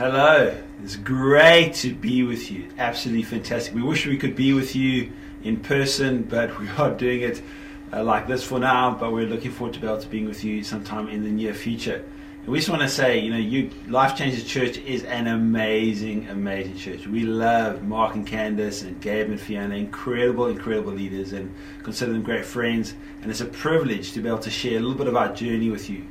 Hello. 0.00 0.56
It's 0.82 0.96
great 0.96 1.74
to 1.74 1.92
be 1.92 2.22
with 2.22 2.50
you. 2.50 2.70
Absolutely 2.78 3.22
fantastic. 3.22 3.74
We 3.74 3.82
wish 3.82 4.06
we 4.06 4.16
could 4.16 4.34
be 4.34 4.54
with 4.54 4.74
you 4.74 5.12
in 5.44 5.58
person, 5.58 6.22
but 6.22 6.58
we 6.58 6.68
are 6.78 6.90
doing 6.90 7.20
it 7.20 7.42
uh, 7.92 8.02
like 8.02 8.26
this 8.26 8.42
for 8.42 8.58
now. 8.58 8.92
But 8.92 9.12
we're 9.12 9.26
looking 9.26 9.50
forward 9.50 9.74
to 9.74 9.80
be 9.80 9.86
able 9.86 9.98
to 9.98 10.08
being 10.08 10.24
with 10.24 10.42
you 10.42 10.64
sometime 10.64 11.10
in 11.10 11.22
the 11.22 11.28
near 11.28 11.52
future. 11.52 12.02
And 12.38 12.48
we 12.48 12.56
just 12.56 12.70
want 12.70 12.80
to 12.80 12.88
say, 12.88 13.18
you 13.18 13.30
know, 13.30 13.36
you 13.36 13.68
Life 13.88 14.16
Changes 14.16 14.42
Church 14.44 14.78
is 14.78 15.04
an 15.04 15.26
amazing, 15.26 16.30
amazing 16.30 16.78
church. 16.78 17.06
We 17.06 17.24
love 17.24 17.82
Mark 17.82 18.14
and 18.14 18.26
Candace 18.26 18.80
and 18.80 18.98
Gabe 19.02 19.28
and 19.28 19.38
Fiona, 19.38 19.74
incredible, 19.74 20.46
incredible 20.46 20.92
leaders, 20.92 21.34
and 21.34 21.54
consider 21.82 22.14
them 22.14 22.22
great 22.22 22.46
friends. 22.46 22.94
And 23.20 23.30
it's 23.30 23.42
a 23.42 23.44
privilege 23.44 24.12
to 24.12 24.22
be 24.22 24.30
able 24.30 24.38
to 24.38 24.50
share 24.50 24.78
a 24.78 24.80
little 24.80 24.96
bit 24.96 25.08
of 25.08 25.16
our 25.16 25.30
journey 25.34 25.68
with 25.68 25.90
you 25.90 26.06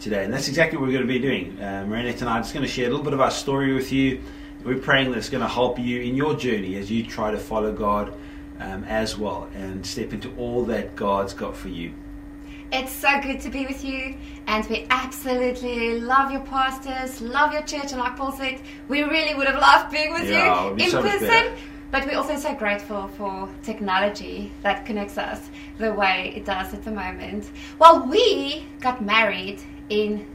today. 0.00 0.24
And 0.24 0.32
that's 0.32 0.48
exactly 0.48 0.78
what 0.78 0.86
we're 0.86 0.94
going 0.94 1.06
to 1.06 1.12
be 1.12 1.18
doing. 1.18 1.60
Uh, 1.60 1.84
Marinette 1.86 2.20
and 2.20 2.30
I 2.30 2.38
are 2.38 2.40
just 2.40 2.54
going 2.54 2.66
to 2.66 2.70
share 2.70 2.86
a 2.86 2.90
little 2.90 3.04
bit 3.04 3.12
of 3.12 3.20
our 3.20 3.30
story 3.30 3.74
with 3.74 3.92
you. 3.92 4.22
We're 4.64 4.78
praying 4.78 5.10
that 5.10 5.18
it's 5.18 5.30
going 5.30 5.42
to 5.42 5.48
help 5.48 5.78
you 5.78 6.00
in 6.00 6.14
your 6.16 6.34
journey 6.34 6.76
as 6.76 6.90
you 6.90 7.04
try 7.04 7.30
to 7.30 7.38
follow 7.38 7.72
God 7.72 8.12
um, 8.58 8.84
as 8.84 9.16
well 9.16 9.48
and 9.54 9.84
step 9.84 10.12
into 10.12 10.34
all 10.36 10.64
that 10.66 10.96
God's 10.96 11.34
got 11.34 11.56
for 11.56 11.68
you. 11.68 11.92
It's 12.72 12.92
so 12.92 13.20
good 13.20 13.40
to 13.40 13.50
be 13.50 13.66
with 13.66 13.84
you, 13.84 14.16
and 14.46 14.64
we 14.68 14.86
absolutely 14.90 15.98
love 15.98 16.30
your 16.30 16.42
pastors, 16.42 17.20
love 17.20 17.52
your 17.52 17.62
church, 17.62 17.90
and 17.90 17.98
like 17.98 18.16
Paul 18.16 18.30
said, 18.30 18.60
we 18.86 19.02
really 19.02 19.34
would 19.34 19.48
have 19.48 19.60
loved 19.60 19.90
being 19.90 20.12
with 20.12 20.30
Yeah, 20.30 20.68
you 20.68 20.74
in 20.76 20.90
so 20.90 21.02
person. 21.02 21.56
But 21.90 22.06
we're 22.06 22.16
also 22.16 22.36
so 22.36 22.54
grateful 22.54 23.08
for 23.08 23.48
technology 23.64 24.52
that 24.62 24.86
connects 24.86 25.18
us 25.18 25.50
the 25.78 25.92
way 25.92 26.32
it 26.36 26.44
does 26.44 26.72
at 26.72 26.84
the 26.84 26.92
moment. 26.92 27.50
Well, 27.80 28.06
we 28.06 28.64
got 28.78 29.04
married 29.04 29.60
in 29.90 30.26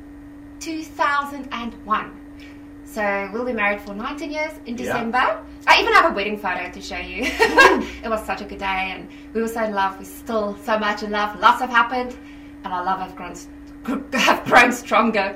2001. 0.59 2.11
So 2.85 3.29
we'll 3.33 3.45
be 3.45 3.53
married 3.53 3.81
for 3.81 3.93
19 3.93 4.31
years 4.31 4.53
in 4.65 4.77
Yeah. 4.77 4.85
December. 4.85 5.39
I 5.67 5.81
even 5.81 5.93
have 5.93 6.11
a 6.11 6.13
wedding 6.13 6.37
photo 6.37 6.69
to 6.69 6.81
show 6.81 6.97
you. 6.97 7.23
it 8.03 8.07
was 8.09 8.23
such 8.25 8.41
a 8.41 8.45
good 8.45 8.59
day, 8.59 8.93
and 8.95 9.07
we 9.33 9.41
were 9.41 9.47
so 9.47 9.63
in 9.63 9.73
love. 9.73 9.97
We're 9.97 10.05
still 10.05 10.55
so 10.63 10.77
much 10.77 11.01
in 11.01 11.11
love. 11.11 11.39
Lots 11.39 11.59
have 11.61 11.71
happened, 11.71 12.15
and 12.63 12.71
our 12.71 12.83
love 12.83 12.99
have 12.99 13.15
grown, 13.15 13.35
have 14.13 14.45
grown 14.45 14.71
stronger. 14.71 15.35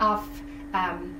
of 0.00 0.28
um, 0.72 1.14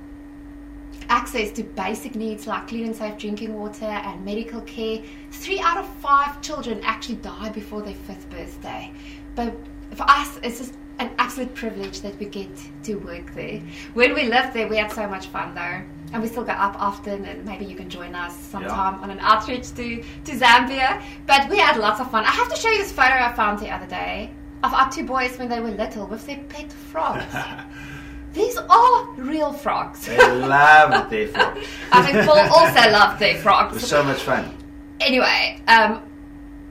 access 1.09 1.51
to 1.51 1.63
basic 1.63 2.15
needs 2.15 2.47
like 2.47 2.67
clean 2.67 2.85
and 2.85 2.95
safe 2.95 3.17
drinking 3.17 3.53
water 3.53 3.85
and 3.85 4.23
medical 4.23 4.61
care. 4.61 5.01
Three 5.31 5.59
out 5.59 5.77
of 5.77 5.87
five 5.97 6.41
children 6.41 6.81
actually 6.83 7.15
die 7.15 7.49
before 7.49 7.81
their 7.81 7.93
fifth 7.93 8.29
birthday. 8.29 8.91
But 9.35 9.55
for 9.91 10.03
us, 10.09 10.39
it's 10.43 10.59
just 10.59 10.75
an 10.99 11.11
absolute 11.17 11.53
privilege 11.53 12.01
that 12.01 12.17
we 12.19 12.25
get 12.25 12.49
to 12.83 12.95
work 12.95 13.33
there. 13.33 13.59
When 13.93 14.13
we 14.13 14.23
lived 14.25 14.53
there, 14.53 14.67
we 14.67 14.77
had 14.77 14.91
so 14.91 15.07
much 15.07 15.27
fun 15.27 15.53
though. 15.55 15.81
And 16.13 16.21
we 16.21 16.29
still 16.29 16.43
go 16.43 16.53
up 16.53 16.79
often, 16.79 17.25
and 17.25 17.43
maybe 17.43 17.65
you 17.65 17.75
can 17.75 17.89
join 17.89 18.15
us 18.15 18.37
sometime 18.37 19.03
on 19.03 19.09
an 19.09 19.19
outreach 19.19 19.73
to, 19.75 20.01
to 20.01 20.31
Zambia. 20.31 21.03
But 21.25 21.49
we 21.49 21.57
had 21.57 21.77
lots 21.77 21.99
of 21.99 22.09
fun. 22.09 22.23
I 22.23 22.31
have 22.31 22.47
to 22.53 22.55
show 22.55 22.69
you 22.69 22.77
this 22.77 22.91
photo 22.91 23.15
I 23.15 23.33
found 23.33 23.59
the 23.59 23.69
other 23.69 23.87
day 23.87 24.31
of 24.63 24.73
our 24.73 24.89
two 24.89 25.05
boys 25.05 25.37
when 25.37 25.49
they 25.49 25.59
were 25.59 25.71
little 25.71 26.07
with 26.07 26.25
their 26.25 26.39
pet 26.49 26.71
frogs. 26.71 27.25
These 28.35 28.57
are 28.57 29.09
real 29.13 29.53
frogs. 29.53 30.05
They 30.05 30.17
love 30.17 31.09
there 31.09 31.29
for. 31.29 31.39
I 31.91 32.05
think 32.05 32.27
Paul 32.27 32.37
also 32.51 32.91
loved 32.91 33.19
their 33.19 33.37
frogs. 33.37 33.71
It 33.71 33.75
was 33.75 33.87
so 33.87 34.03
much 34.03 34.19
fun. 34.19 34.55
Anyway, 34.99 35.61
um, 35.69 36.01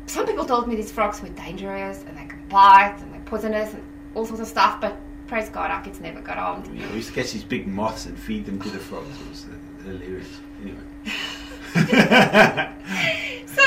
some 0.06 0.26
people 0.26 0.44
told 0.44 0.68
me 0.68 0.76
these 0.76 0.92
frogs 0.92 1.22
were 1.22 1.30
dangerous 1.30 2.04
and 2.06 2.18
they 2.18 2.26
could 2.26 2.46
bite 2.50 2.96
and 3.00 3.12
they're 3.12 3.20
poisonous 3.22 3.72
and 3.72 3.82
all 4.14 4.26
sorts 4.26 4.42
of 4.42 4.46
stuff, 4.46 4.78
but 4.80 4.94
praise 5.26 5.48
God, 5.48 5.70
our 5.70 5.82
kids 5.82 6.00
never 6.00 6.20
got 6.20 6.36
harmed. 6.36 6.66
Know, 6.72 6.86
we 6.88 6.96
used 6.96 7.08
to 7.08 7.14
catch 7.14 7.32
these 7.32 7.44
big 7.44 7.66
moths 7.66 8.04
and 8.04 8.18
feed 8.18 8.44
them 8.44 8.60
to 8.60 8.68
the 8.68 8.78
frogs. 8.78 9.08
It 9.20 9.28
was 9.30 9.46
uh, 9.46 9.84
hilarious. 9.84 10.28
Anyway. 10.62 10.80
So, 13.54 13.62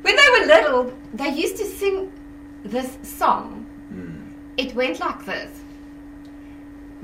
when 0.00 0.16
they 0.16 0.28
were 0.38 0.46
little, 0.46 0.92
they 1.12 1.28
used 1.28 1.56
to 1.58 1.64
sing 1.66 2.10
this 2.64 2.96
song. 3.02 3.66
It 4.56 4.74
went 4.74 4.98
like 4.98 5.24
this. 5.26 5.50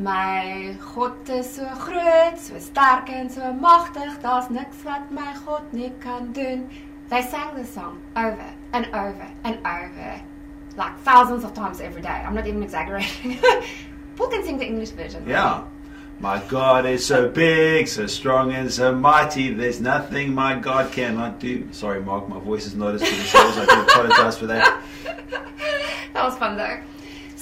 My 0.07 0.77
God 0.95 1.29
is 1.29 1.51
so 1.51 1.65
groot, 1.81 2.39
so 2.39 2.55
sterk 2.61 3.09
en 3.11 3.29
so 3.29 3.53
machtig, 3.53 4.21
daar's 4.23 4.47
niks 4.55 4.85
wat 4.85 5.11
my 5.11 5.35
God 5.45 5.73
nie 5.73 5.91
kan 5.99 6.29
doen. 6.33 6.71
They 7.11 7.23
sang 7.23 7.57
this 7.57 7.73
song 7.75 7.99
over 8.15 8.47
and 8.73 8.87
over 8.95 9.27
and 9.43 9.59
over, 9.67 10.23
like 10.77 10.97
thousands 11.01 11.43
of 11.43 11.55
times 11.55 11.81
every 11.81 12.03
day. 12.03 12.23
I'm 12.25 12.37
not 12.37 12.47
even 12.47 12.63
exaggerating. 12.63 13.39
Paul 14.17 14.29
can 14.29 14.45
sing 14.45 14.59
the 14.59 14.67
English 14.67 14.91
version. 14.91 15.27
Yeah. 15.27 15.65
My 16.21 16.39
God 16.47 16.87
is 16.87 17.05
so 17.05 17.29
big, 17.29 17.89
so 17.89 18.07
strong, 18.07 18.53
and 18.53 18.73
so 18.73 18.95
mighty. 18.95 19.53
There's 19.53 19.81
nothing 19.81 20.33
my 20.33 20.55
God 20.55 20.93
cannot 20.93 21.41
do. 21.41 21.67
Sorry, 21.73 22.01
Mark, 22.01 22.29
my 22.29 22.39
voice 22.39 22.65
is 22.65 22.77
not 22.77 22.95
as 22.95 23.01
good 23.01 23.13
as 23.13 23.35
yours. 23.35 23.59
I 23.59 23.67
do 23.75 23.83
apologize 23.83 24.39
for 24.39 24.47
that. 24.47 24.85
that 26.13 26.25
was 26.25 26.39
fun 26.39 26.57
though. 26.57 26.96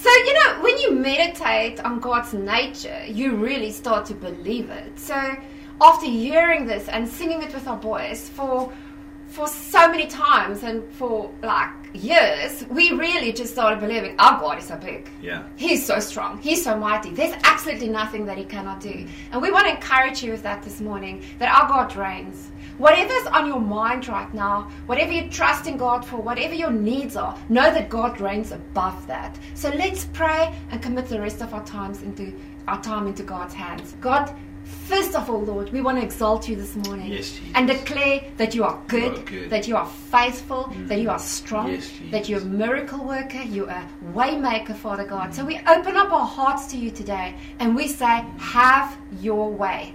So, 0.04 0.10
you 0.10 0.34
know, 0.34 0.60
when 0.60 0.76
you 0.80 0.90
meditate 0.90 1.80
on 1.80 1.98
God's 1.98 2.34
nature, 2.34 3.06
you 3.06 3.36
really 3.36 3.72
start 3.72 4.04
to 4.08 4.14
believe 4.14 4.68
it. 4.68 5.00
So, 5.00 5.14
after 5.80 6.04
hearing 6.04 6.66
this 6.66 6.88
and 6.88 7.08
singing 7.08 7.40
it 7.40 7.54
with 7.54 7.66
our 7.66 7.78
boys 7.78 8.28
for 8.28 8.70
for 9.34 9.48
so 9.48 9.88
many 9.88 10.06
times 10.06 10.62
and 10.62 10.88
for 10.92 11.28
like 11.42 11.70
years, 11.92 12.64
we 12.70 12.92
really 12.92 13.32
just 13.32 13.52
started 13.52 13.80
believing 13.80 14.14
our 14.20 14.38
God 14.38 14.58
is 14.58 14.68
so 14.68 14.76
big. 14.76 15.10
Yeah. 15.20 15.42
He's 15.56 15.84
so 15.84 15.98
strong. 15.98 16.40
He's 16.40 16.62
so 16.62 16.76
mighty. 16.76 17.10
There's 17.10 17.34
absolutely 17.42 17.88
nothing 17.88 18.26
that 18.26 18.38
he 18.38 18.44
cannot 18.44 18.80
do. 18.80 19.08
And 19.32 19.42
we 19.42 19.50
want 19.50 19.66
to 19.66 19.72
encourage 19.74 20.22
you 20.22 20.30
with 20.30 20.44
that 20.44 20.62
this 20.62 20.80
morning 20.80 21.24
that 21.40 21.48
our 21.48 21.68
God 21.68 21.96
reigns. 21.96 22.52
Whatever's 22.78 23.26
on 23.26 23.48
your 23.48 23.60
mind 23.60 24.06
right 24.06 24.32
now, 24.32 24.70
whatever 24.86 25.10
you 25.10 25.28
trust 25.28 25.66
in 25.66 25.76
God 25.76 26.04
for, 26.04 26.18
whatever 26.18 26.54
your 26.54 26.70
needs 26.70 27.16
are, 27.16 27.36
know 27.48 27.74
that 27.74 27.88
God 27.88 28.20
reigns 28.20 28.52
above 28.52 29.04
that. 29.08 29.36
So 29.54 29.68
let's 29.70 30.04
pray 30.12 30.56
and 30.70 30.80
commit 30.80 31.06
the 31.06 31.20
rest 31.20 31.42
of 31.42 31.52
our 31.52 31.64
times 31.64 32.02
into 32.02 32.32
our 32.68 32.80
time 32.82 33.08
into 33.08 33.24
God's 33.24 33.52
hands. 33.52 33.96
God, 34.00 34.34
first 34.64 35.14
of 35.14 35.28
all, 35.30 35.40
Lord, 35.42 35.70
we 35.72 35.80
want 35.80 35.98
to 35.98 36.04
exalt 36.04 36.48
you 36.48 36.56
this 36.56 36.74
morning 36.76 37.12
Yes, 37.12 37.38
and 37.54 37.66
declare 37.66 38.22
that 38.36 38.54
you 38.54 38.64
are 38.64 38.80
good, 38.88 39.18
are 39.18 39.22
good. 39.22 39.50
that 39.50 39.68
you 39.68 39.76
are 39.76 39.86
faithful, 39.86 40.72
that 40.86 41.00
you 41.00 41.10
are 41.10 41.18
strong, 41.18 41.70
Yes, 41.70 41.90
that 42.10 42.28
you're 42.28 42.40
a 42.40 42.44
miracle 42.44 43.04
worker, 43.04 43.42
you're 43.42 43.68
a 43.70 43.88
waymaker, 44.12 44.74
Father 44.74 45.04
God. 45.04 45.34
So 45.34 45.44
we 45.44 45.58
open 45.66 45.96
up 45.96 46.12
our 46.12 46.26
hearts 46.26 46.66
to 46.68 46.76
you 46.76 46.90
today 46.90 47.34
and 47.58 47.76
we 47.76 47.88
say, 47.88 48.24
have 48.38 48.96
your 49.20 49.50
way. 49.50 49.94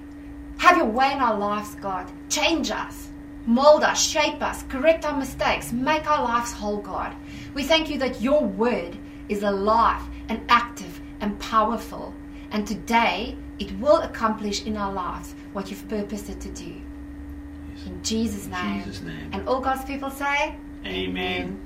Have 0.58 0.78
your 0.78 0.88
way 0.88 1.12
in 1.14 1.20
our 1.20 1.38
lives, 1.38 1.76
God. 1.76 2.12
Change 2.30 2.70
us, 2.72 3.10
mold 3.46 3.84
us, 3.84 4.02
shape 4.02 4.42
us, 4.42 4.64
correct 4.64 5.06
our 5.06 5.18
mistakes, 5.18 5.72
make 5.72 6.10
our 6.10 6.24
lives 6.24 6.52
whole, 6.52 6.78
God. 6.78 7.16
We 7.54 7.64
thank 7.64 7.90
you 7.90 7.98
that 8.00 8.22
your 8.22 8.44
word 8.44 8.98
is 9.30 9.44
alive 9.44 10.02
and 10.28 10.42
active 10.50 11.00
and 11.22 11.40
powerful. 11.40 12.14
And 12.52 12.68
today 12.68 13.38
it 13.60 13.78
will 13.80 13.98
accomplish 13.98 14.66
in 14.66 14.78
our 14.78 14.92
lives 14.92 15.36
what 15.54 15.70
you've 15.70 15.88
purposed 15.88 16.30
it 16.30 16.40
to 16.42 16.50
do. 16.50 16.74
In 17.86 18.02
Jesus' 18.04 18.48
name. 18.48 18.84
Jesus' 18.84 19.02
name. 19.02 19.30
And 19.32 19.48
all 19.48 19.60
God's 19.60 19.86
people 19.86 20.10
say, 20.10 20.56
Amen. 20.86 21.60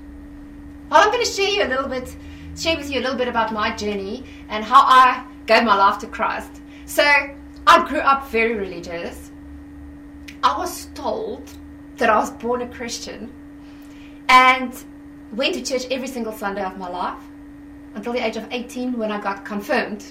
well, 0.89 1.01
I'm 1.01 1.11
going 1.11 1.23
to 1.23 1.29
share 1.29 1.49
you 1.49 1.63
a 1.63 1.69
little 1.69 1.87
bit, 1.87 2.15
share 2.55 2.77
with 2.77 2.89
you 2.89 2.99
a 2.99 3.03
little 3.03 3.17
bit 3.17 3.27
about 3.27 3.53
my 3.53 3.75
journey 3.75 4.25
and 4.49 4.63
how 4.63 4.81
I 4.81 5.25
gave 5.45 5.63
my 5.63 5.75
life 5.75 5.99
to 5.99 6.07
Christ. 6.07 6.61
So, 6.85 7.03
I 7.65 7.87
grew 7.87 7.99
up 7.99 8.29
very 8.29 8.55
religious. 8.55 9.31
I 10.43 10.57
was 10.57 10.87
told 10.93 11.49
that 11.97 12.09
I 12.09 12.17
was 12.17 12.31
born 12.31 12.61
a 12.61 12.67
Christian 12.67 13.31
and 14.27 14.73
went 15.31 15.55
to 15.55 15.61
church 15.61 15.85
every 15.89 16.07
single 16.07 16.33
Sunday 16.33 16.63
of 16.63 16.77
my 16.77 16.89
life 16.89 17.23
until 17.95 18.13
the 18.13 18.25
age 18.25 18.35
of 18.35 18.47
18 18.51 18.97
when 18.97 19.11
I 19.11 19.21
got 19.21 19.45
confirmed. 19.45 20.05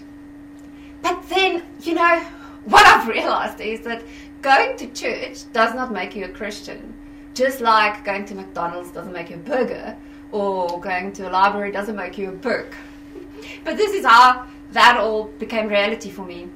But 1.02 1.28
then, 1.28 1.62
you 1.82 1.94
know, 1.94 2.20
what 2.64 2.86
I've 2.86 3.08
realized 3.08 3.60
is 3.60 3.80
that 3.80 4.02
going 4.40 4.76
to 4.76 4.86
church 4.88 5.52
does 5.52 5.74
not 5.74 5.92
make 5.92 6.14
you 6.14 6.24
a 6.24 6.28
Christian. 6.28 6.94
Just 7.34 7.60
like 7.60 8.04
going 8.04 8.24
to 8.26 8.34
McDonald's 8.34 8.90
doesn't 8.90 9.12
make 9.12 9.30
you 9.30 9.36
a 9.36 9.38
burger, 9.40 9.96
or 10.30 10.80
going 10.80 11.12
to 11.14 11.28
a 11.28 11.30
library 11.30 11.72
doesn't 11.72 11.96
make 11.96 12.18
you 12.18 12.28
a 12.30 12.32
book. 12.32 12.74
But 13.64 13.76
this 13.76 13.92
is 13.92 14.04
how 14.04 14.46
that 14.70 14.96
all 14.96 15.24
became 15.24 15.66
reality 15.68 16.10
for 16.10 16.24
me. 16.24 16.48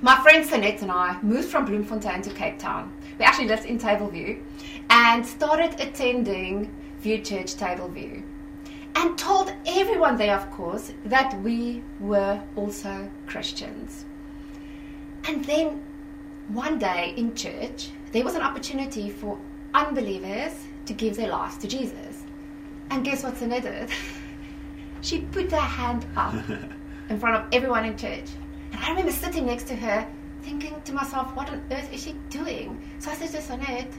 My 0.00 0.16
friend 0.22 0.48
Sanette 0.48 0.82
and 0.82 0.90
I 0.90 1.20
moved 1.22 1.48
from 1.48 1.64
Bloemfontein 1.64 2.22
to 2.22 2.30
Cape 2.30 2.58
Town. 2.58 2.92
We 3.18 3.24
actually 3.24 3.48
lived 3.48 3.66
in 3.66 3.78
Tableview 3.78 4.40
and 4.90 5.24
started 5.24 5.78
attending 5.80 6.74
View 7.00 7.18
Church 7.18 7.54
Tableview 7.54 8.22
and 8.94 9.18
told 9.18 9.52
everyone 9.66 10.16
there, 10.16 10.36
of 10.36 10.50
course, 10.50 10.92
that 11.04 11.40
we 11.42 11.82
were 12.00 12.42
also 12.56 13.10
Christians. 13.26 14.04
And 15.26 15.44
then 15.44 15.82
one 16.48 16.78
day 16.78 17.14
in 17.16 17.34
church, 17.34 17.90
there 18.12 18.24
was 18.24 18.34
an 18.34 18.42
opportunity 18.42 19.10
for 19.10 19.38
unbelievers 19.74 20.52
to 20.86 20.92
give 20.92 21.16
their 21.16 21.28
lives 21.28 21.56
to 21.58 21.68
Jesus. 21.68 22.24
And 22.90 23.04
guess 23.04 23.22
what 23.22 23.34
Sanette 23.34 23.62
did? 23.62 23.90
she 25.00 25.20
put 25.20 25.50
her 25.50 25.56
hand 25.56 26.04
up 26.16 26.34
in 27.08 27.18
front 27.18 27.36
of 27.36 27.44
everyone 27.52 27.84
in 27.84 27.96
church. 27.96 28.26
And 28.72 28.80
I 28.80 28.90
remember 28.90 29.12
sitting 29.12 29.46
next 29.46 29.64
to 29.68 29.76
her 29.76 30.06
thinking 30.42 30.80
to 30.82 30.92
myself, 30.92 31.34
what 31.36 31.50
on 31.50 31.62
earth 31.70 31.92
is 31.92 32.02
she 32.02 32.14
doing? 32.28 32.80
So 32.98 33.10
I 33.10 33.14
said 33.14 33.30
to 33.30 33.38
Sanette, 33.38 33.92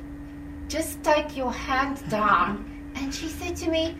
just 0.68 1.02
take 1.04 1.36
your 1.36 1.52
hand 1.52 2.04
down. 2.10 2.70
And 2.96 3.12
she 3.12 3.28
said 3.28 3.56
to 3.56 3.72
me, 3.72 3.98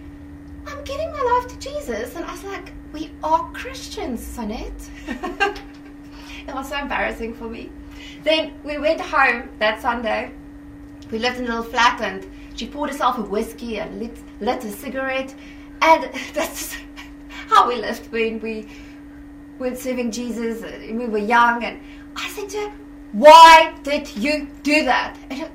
I'm 0.68 0.84
giving 0.84 1.12
my 1.12 1.40
life 1.42 1.52
to 1.52 1.60
Jesus. 1.60 2.16
And 2.16 2.26
I 2.26 2.32
was 2.32 2.44
like, 2.44 2.74
we 2.92 3.12
are 3.24 3.52
Christians, 3.54 4.22
Sonette. 4.22 4.90
it 6.48 6.54
was 6.54 6.70
so 6.70 6.78
embarrassing 6.78 7.34
for 7.34 7.50
me. 7.50 7.72
Then 8.24 8.54
we 8.64 8.78
went 8.78 9.02
home 9.02 9.50
that 9.60 9.82
Sunday. 9.82 10.32
We 11.12 11.20
lived 11.20 11.40
in 11.40 11.46
a 11.46 11.48
little 11.48 11.64
flat 11.64 12.02
and 12.02 12.26
she 12.56 12.68
poured 12.68 12.92
herself 12.92 13.18
a 13.18 13.22
whiskey 13.22 13.80
and 13.80 14.00
lit, 14.00 14.18
lit 14.40 14.64
a 14.64 14.72
cigarette. 14.72 15.34
And 15.82 16.10
that's 16.34 16.76
how 17.48 17.68
we 17.68 17.76
lived 17.76 18.12
when 18.12 18.40
we 18.40 18.68
were 19.60 19.76
serving 19.76 20.12
Jesus 20.12 20.64
uh, 20.64 20.68
and 20.68 20.98
we 20.98 21.08
were 21.08 21.18
young. 21.18 21.64
And 21.64 21.80
I 22.16 22.30
said 22.30 22.50
to 22.50 22.58
her, 22.58 22.74
why 23.12 23.76
did 23.84 24.16
you 24.16 24.48
do 24.64 24.86
that? 24.86 25.18
And 25.30 25.50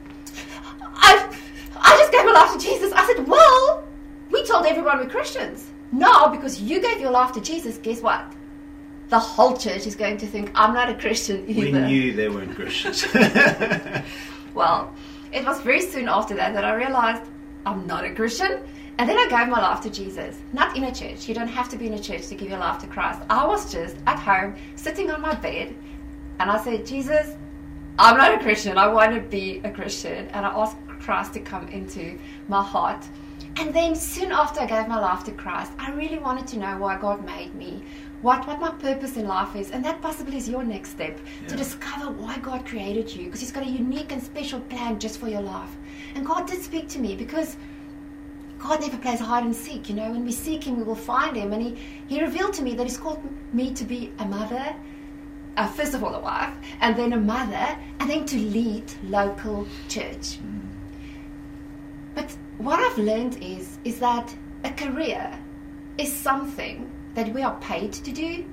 I, 0.94 1.37
I 1.76 1.96
just 1.99 2.12
gave 2.12 2.25
my 2.25 2.32
life 2.32 2.52
to 2.52 2.58
Jesus. 2.58 2.93
I 2.93 3.06
said, 3.06 3.26
well, 3.26 3.84
we 3.88 3.88
told 4.48 4.66
everyone 4.66 4.98
we're 4.98 5.08
Christians. 5.08 5.70
Now, 5.92 6.28
because 6.28 6.60
you 6.60 6.80
gave 6.80 7.00
your 7.00 7.10
life 7.10 7.32
to 7.32 7.40
Jesus, 7.40 7.78
guess 7.78 8.00
what? 8.02 8.32
The 9.08 9.18
whole 9.18 9.56
church 9.56 9.86
is 9.86 9.94
going 9.94 10.18
to 10.18 10.26
think 10.26 10.50
I'm 10.54 10.74
not 10.74 10.90
a 10.90 10.94
Christian 10.94 11.44
either. 11.48 11.60
We 11.60 11.86
knew 11.86 12.12
they 12.12 12.28
weren't 12.28 12.54
Christians. 12.54 13.06
Well, 14.54 14.92
it 15.32 15.44
was 15.44 15.60
very 15.60 15.80
soon 15.80 16.08
after 16.08 16.34
that 16.34 16.52
that 16.54 16.64
I 16.64 16.74
realized 16.74 17.22
I'm 17.64 17.86
not 17.86 18.04
a 18.04 18.12
Christian. 18.12 18.60
And 18.98 19.08
then 19.08 19.16
I 19.16 19.28
gave 19.28 19.48
my 19.48 19.60
life 19.60 19.80
to 19.82 19.90
Jesus. 19.90 20.36
Not 20.52 20.76
in 20.76 20.82
a 20.82 20.92
church. 20.92 21.28
You 21.28 21.34
don't 21.34 21.46
have 21.46 21.68
to 21.68 21.76
be 21.76 21.86
in 21.86 21.94
a 21.94 21.98
church 22.00 22.26
to 22.26 22.34
give 22.34 22.48
your 22.48 22.58
life 22.58 22.80
to 22.80 22.88
Christ. 22.88 23.20
I 23.30 23.46
was 23.46 23.70
just 23.70 23.96
at 24.08 24.18
home, 24.18 24.56
sitting 24.74 25.12
on 25.12 25.20
my 25.20 25.34
bed, 25.36 25.76
and 26.40 26.50
I 26.50 26.60
said, 26.60 26.84
Jesus, 26.84 27.36
I'm 28.00 28.16
not 28.16 28.34
a 28.34 28.38
Christian. 28.38 28.78
I 28.78 28.88
want 28.88 29.14
to 29.14 29.20
be 29.20 29.60
a 29.62 29.70
Christian. 29.70 30.26
And 30.28 30.44
I 30.44 30.48
asked 30.48 30.76
Christ 30.98 31.34
to 31.34 31.40
come 31.40 31.68
into 31.68 32.18
my 32.48 32.62
heart. 32.62 33.06
And 33.58 33.75
then 33.75 33.96
soon 33.96 34.31
after 34.31 34.60
I 34.60 34.66
gave 34.66 34.87
my 34.87 35.00
life 35.00 35.25
to 35.25 35.32
Christ, 35.32 35.72
I 35.81 35.90
really 35.90 36.19
wanted 36.19 36.46
to 36.49 36.58
know 36.58 36.78
why 36.78 36.96
God 36.96 37.25
made 37.25 37.56
me, 37.56 37.82
what, 38.22 38.46
what 38.46 38.60
my 38.60 38.70
purpose 38.70 39.16
in 39.16 39.26
life 39.26 39.56
is. 39.56 39.72
And 39.72 39.84
that 39.84 40.00
possibly 40.00 40.37
is 40.37 40.49
your 40.49 40.62
next 40.62 40.90
step 40.90 41.19
to 41.49 41.56
discover 41.56 42.12
why 42.12 42.38
God 42.38 42.64
created 42.64 43.12
you 43.12 43.25
because 43.25 43.40
He's 43.40 43.50
got 43.50 43.64
a 43.64 43.69
unique 43.69 44.12
and 44.12 44.22
special 44.22 44.60
plan 44.60 45.00
just 45.00 45.19
for 45.19 45.26
your 45.26 45.40
life. 45.40 45.76
And 46.14 46.25
God 46.25 46.46
did 46.46 46.62
speak 46.62 46.88
to 46.90 47.00
me 47.00 47.16
because 47.16 47.56
God 48.60 48.81
never 48.81 48.96
plays 48.96 49.19
hide 49.19 49.43
and 49.43 49.55
seek. 49.55 49.88
You 49.88 49.96
know, 49.96 50.12
when 50.12 50.25
we 50.25 50.31
seek 50.31 50.62
Him, 50.62 50.76
we 50.76 50.84
will 50.84 50.94
find 50.94 51.37
Him. 51.37 51.52
And 51.52 51.60
He, 51.60 51.76
he 52.06 52.22
revealed 52.22 52.55
to 52.55 52.62
me 52.62 52.75
that 52.75 52.84
He's 52.84 52.96
called 52.96 53.20
me 53.52 53.75
to 53.75 53.84
be 53.84 54.12
a 54.20 54.25
mother, 54.25 54.76
uh, 55.56 55.66
first 55.66 55.94
of 55.94 56.05
all, 56.05 56.14
a 56.14 56.20
wife, 56.20 56.55
and 56.81 56.94
then 56.94 57.12
a 57.12 57.20
mother, 57.20 57.76
and 57.99 58.08
then 58.08 58.25
to 58.26 58.37
lead 58.37 58.84
local 59.02 59.67
church. 59.88 60.38
But 62.15 62.36
what 62.58 62.81
I've 62.81 62.98
learned 62.98 63.43
is 63.43 63.79
is 63.84 64.00
that 64.00 64.34
a 64.65 64.70
career 64.70 65.38
is 65.96 66.12
something 66.12 66.91
that 67.15 67.32
we 67.32 67.43
are 67.43 67.56
paid 67.60 67.93
to 67.93 68.12
do, 68.12 68.44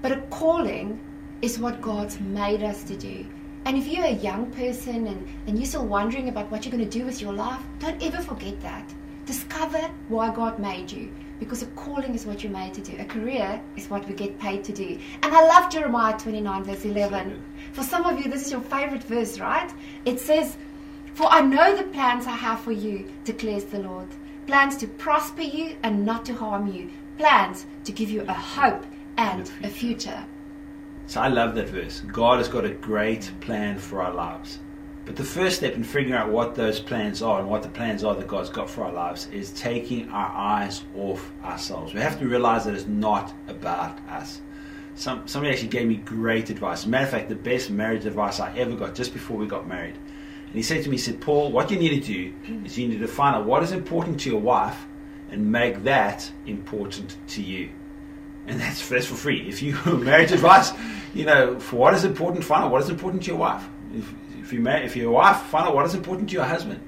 but 0.00 0.12
a 0.12 0.20
calling 0.30 1.00
is 1.42 1.58
what 1.58 1.82
God's 1.82 2.20
made 2.20 2.62
us 2.62 2.84
to 2.84 2.96
do. 2.96 3.26
And 3.64 3.76
if 3.76 3.86
you're 3.86 4.04
a 4.04 4.12
young 4.12 4.50
person 4.52 5.08
and, 5.08 5.28
and 5.46 5.58
you're 5.58 5.66
still 5.66 5.86
wondering 5.86 6.28
about 6.28 6.50
what 6.50 6.64
you're 6.64 6.72
going 6.72 6.88
to 6.88 6.98
do 6.98 7.04
with 7.04 7.20
your 7.20 7.32
life, 7.32 7.60
don't 7.80 8.02
ever 8.02 8.20
forget 8.20 8.60
that. 8.60 8.92
Discover 9.26 9.90
why 10.08 10.34
God 10.34 10.58
made 10.58 10.90
you. 10.90 11.12
Because 11.38 11.62
a 11.62 11.66
calling 11.66 12.14
is 12.14 12.26
what 12.26 12.42
you're 12.44 12.52
made 12.52 12.74
to 12.74 12.80
do. 12.80 12.96
A 13.00 13.04
career 13.04 13.60
is 13.76 13.90
what 13.90 14.06
we 14.08 14.14
get 14.14 14.38
paid 14.38 14.62
to 14.64 14.72
do. 14.72 14.98
And 15.22 15.34
I 15.34 15.46
love 15.46 15.72
Jeremiah 15.72 16.16
29, 16.16 16.64
verse 16.64 16.84
11. 16.84 17.44
For 17.72 17.82
some 17.82 18.04
of 18.04 18.18
you, 18.18 18.30
this 18.30 18.46
is 18.46 18.52
your 18.52 18.60
favorite 18.60 19.02
verse, 19.04 19.40
right? 19.40 19.72
It 20.04 20.20
says, 20.20 20.56
For 21.14 21.26
I 21.30 21.42
know 21.42 21.76
the 21.76 21.84
plans 21.84 22.26
I 22.26 22.36
have 22.36 22.60
for 22.60 22.72
you, 22.72 23.10
declares 23.24 23.64
the 23.64 23.80
Lord. 23.80 24.08
Plans 24.46 24.76
to 24.78 24.86
prosper 24.86 25.42
you 25.42 25.76
and 25.82 26.06
not 26.06 26.24
to 26.26 26.34
harm 26.34 26.72
you. 26.72 26.90
Plans 27.18 27.66
to 27.84 27.92
give 27.92 28.10
you 28.10 28.22
a 28.22 28.32
hope 28.32 28.84
and 29.16 29.50
a 29.62 29.68
future. 29.68 30.24
So 31.06 31.20
I 31.20 31.28
love 31.28 31.54
that 31.56 31.68
verse. 31.68 32.00
God 32.00 32.38
has 32.38 32.48
got 32.48 32.64
a 32.64 32.70
great 32.70 33.30
plan 33.40 33.78
for 33.78 34.02
our 34.02 34.14
lives. 34.14 34.60
But 35.04 35.16
the 35.16 35.24
first 35.24 35.56
step 35.56 35.74
in 35.74 35.84
figuring 35.84 36.14
out 36.14 36.30
what 36.30 36.54
those 36.54 36.80
plans 36.80 37.22
are 37.22 37.40
and 37.40 37.50
what 37.50 37.62
the 37.62 37.68
plans 37.68 38.04
are 38.04 38.14
that 38.14 38.28
God's 38.28 38.50
got 38.50 38.70
for 38.70 38.84
our 38.84 38.92
lives 38.92 39.28
is 39.32 39.50
taking 39.50 40.08
our 40.10 40.28
eyes 40.28 40.84
off 40.96 41.30
ourselves. 41.44 41.92
We 41.92 42.00
have 42.00 42.18
to 42.20 42.26
realize 42.26 42.64
that 42.64 42.74
it's 42.74 42.86
not 42.86 43.34
about 43.48 43.98
us. 44.08 44.40
Some, 44.94 45.26
somebody 45.26 45.52
actually 45.52 45.68
gave 45.68 45.88
me 45.88 45.96
great 45.96 46.50
advice. 46.50 46.80
As 46.80 46.86
a 46.86 46.88
matter 46.88 47.04
of 47.04 47.10
fact, 47.10 47.28
the 47.28 47.34
best 47.34 47.70
marriage 47.70 48.06
advice 48.06 48.40
I 48.40 48.56
ever 48.56 48.76
got 48.76 48.94
just 48.94 49.12
before 49.12 49.36
we 49.36 49.46
got 49.46 49.66
married. 49.66 49.98
And 50.52 50.56
he 50.56 50.62
said 50.62 50.84
to 50.84 50.90
me, 50.90 50.96
he 50.96 51.02
said, 51.02 51.20
Paul, 51.20 51.50
what 51.50 51.70
you 51.70 51.78
need 51.78 52.02
to 52.02 52.12
do 52.12 52.32
is 52.64 52.78
you 52.78 52.88
need 52.88 53.00
to 53.00 53.08
find 53.08 53.36
out 53.36 53.46
what 53.46 53.62
is 53.62 53.72
important 53.72 54.20
to 54.20 54.30
your 54.30 54.40
wife 54.40 54.86
and 55.30 55.50
make 55.50 55.84
that 55.84 56.30
important 56.46 57.16
to 57.28 57.42
you 57.42 57.70
and 58.46 58.60
that's 58.60 58.88
that's 58.88 59.06
for 59.06 59.14
free. 59.14 59.48
If 59.48 59.62
you 59.62 59.74
marriage 59.86 60.32
advice, 60.32 60.72
you 61.14 61.24
know, 61.24 61.58
for 61.58 61.76
what 61.76 61.94
is 61.94 62.04
important, 62.04 62.44
find 62.44 62.64
out 62.64 62.70
what 62.70 62.82
is 62.82 62.88
important 62.88 63.22
to 63.24 63.28
your 63.28 63.38
wife. 63.38 63.68
If 63.94 64.12
if 64.40 64.52
you 64.52 64.60
marry, 64.60 64.84
if 64.84 64.96
you're 64.96 65.08
a 65.08 65.12
wife, 65.12 65.42
find 65.42 65.66
out 65.68 65.74
what 65.74 65.86
is 65.86 65.94
important 65.94 66.28
to 66.30 66.34
your 66.34 66.44
husband, 66.44 66.80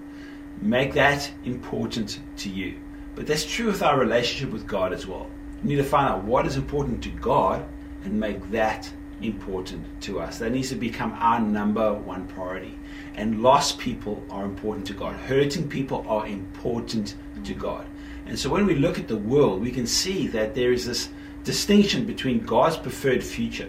make 0.61 0.95
that 0.95 1.31
important 1.45 2.19
to 2.39 2.51
you. 2.51 2.77
But 3.15 3.27
that's 3.27 3.45
true 3.45 3.67
with 3.67 3.83
our 3.83 3.99
relationship 3.99 4.53
with 4.53 4.67
God 4.67 4.93
as 4.93 5.07
well. 5.07 5.31
You 5.63 5.71
need 5.71 5.77
to 5.77 5.85
find 5.85 6.09
out 6.09 6.25
what 6.25 6.47
is 6.47 6.57
important 6.57 7.03
to 7.05 7.11
God 7.11 7.65
and 8.03 8.19
make 8.19 8.51
that 8.51 8.93
important 9.23 9.87
to 10.03 10.21
us. 10.21 10.39
That 10.39 10.51
needs 10.51 10.71
to 10.71 10.75
become 10.75 11.13
our 11.13 11.39
number 11.39 11.95
one 11.95 12.27
priority. 12.27 12.77
And 13.17 13.43
lost 13.43 13.79
people 13.79 14.23
are 14.31 14.45
important 14.45 14.87
to 14.89 14.93
God. 14.95 15.15
Hurting 15.15 15.69
people 15.69 16.05
are 16.09 16.27
important 16.27 17.15
to 17.45 17.55
mm. 17.55 17.59
God. 17.59 17.87
And 18.27 18.39
so 18.39 18.51
when 18.51 18.67
we 18.67 18.75
look 18.75 18.99
at 18.99 19.09
the 19.09 19.17
world, 19.17 19.61
we 19.61 19.71
can 19.71 19.87
see 19.87 20.27
that 20.29 20.55
there 20.55 20.73
is 20.73 20.87
this 20.87 21.11
distinction 21.45 22.07
between 22.07 22.41
God's 22.41 22.77
preferred 22.77 23.23
future 23.23 23.69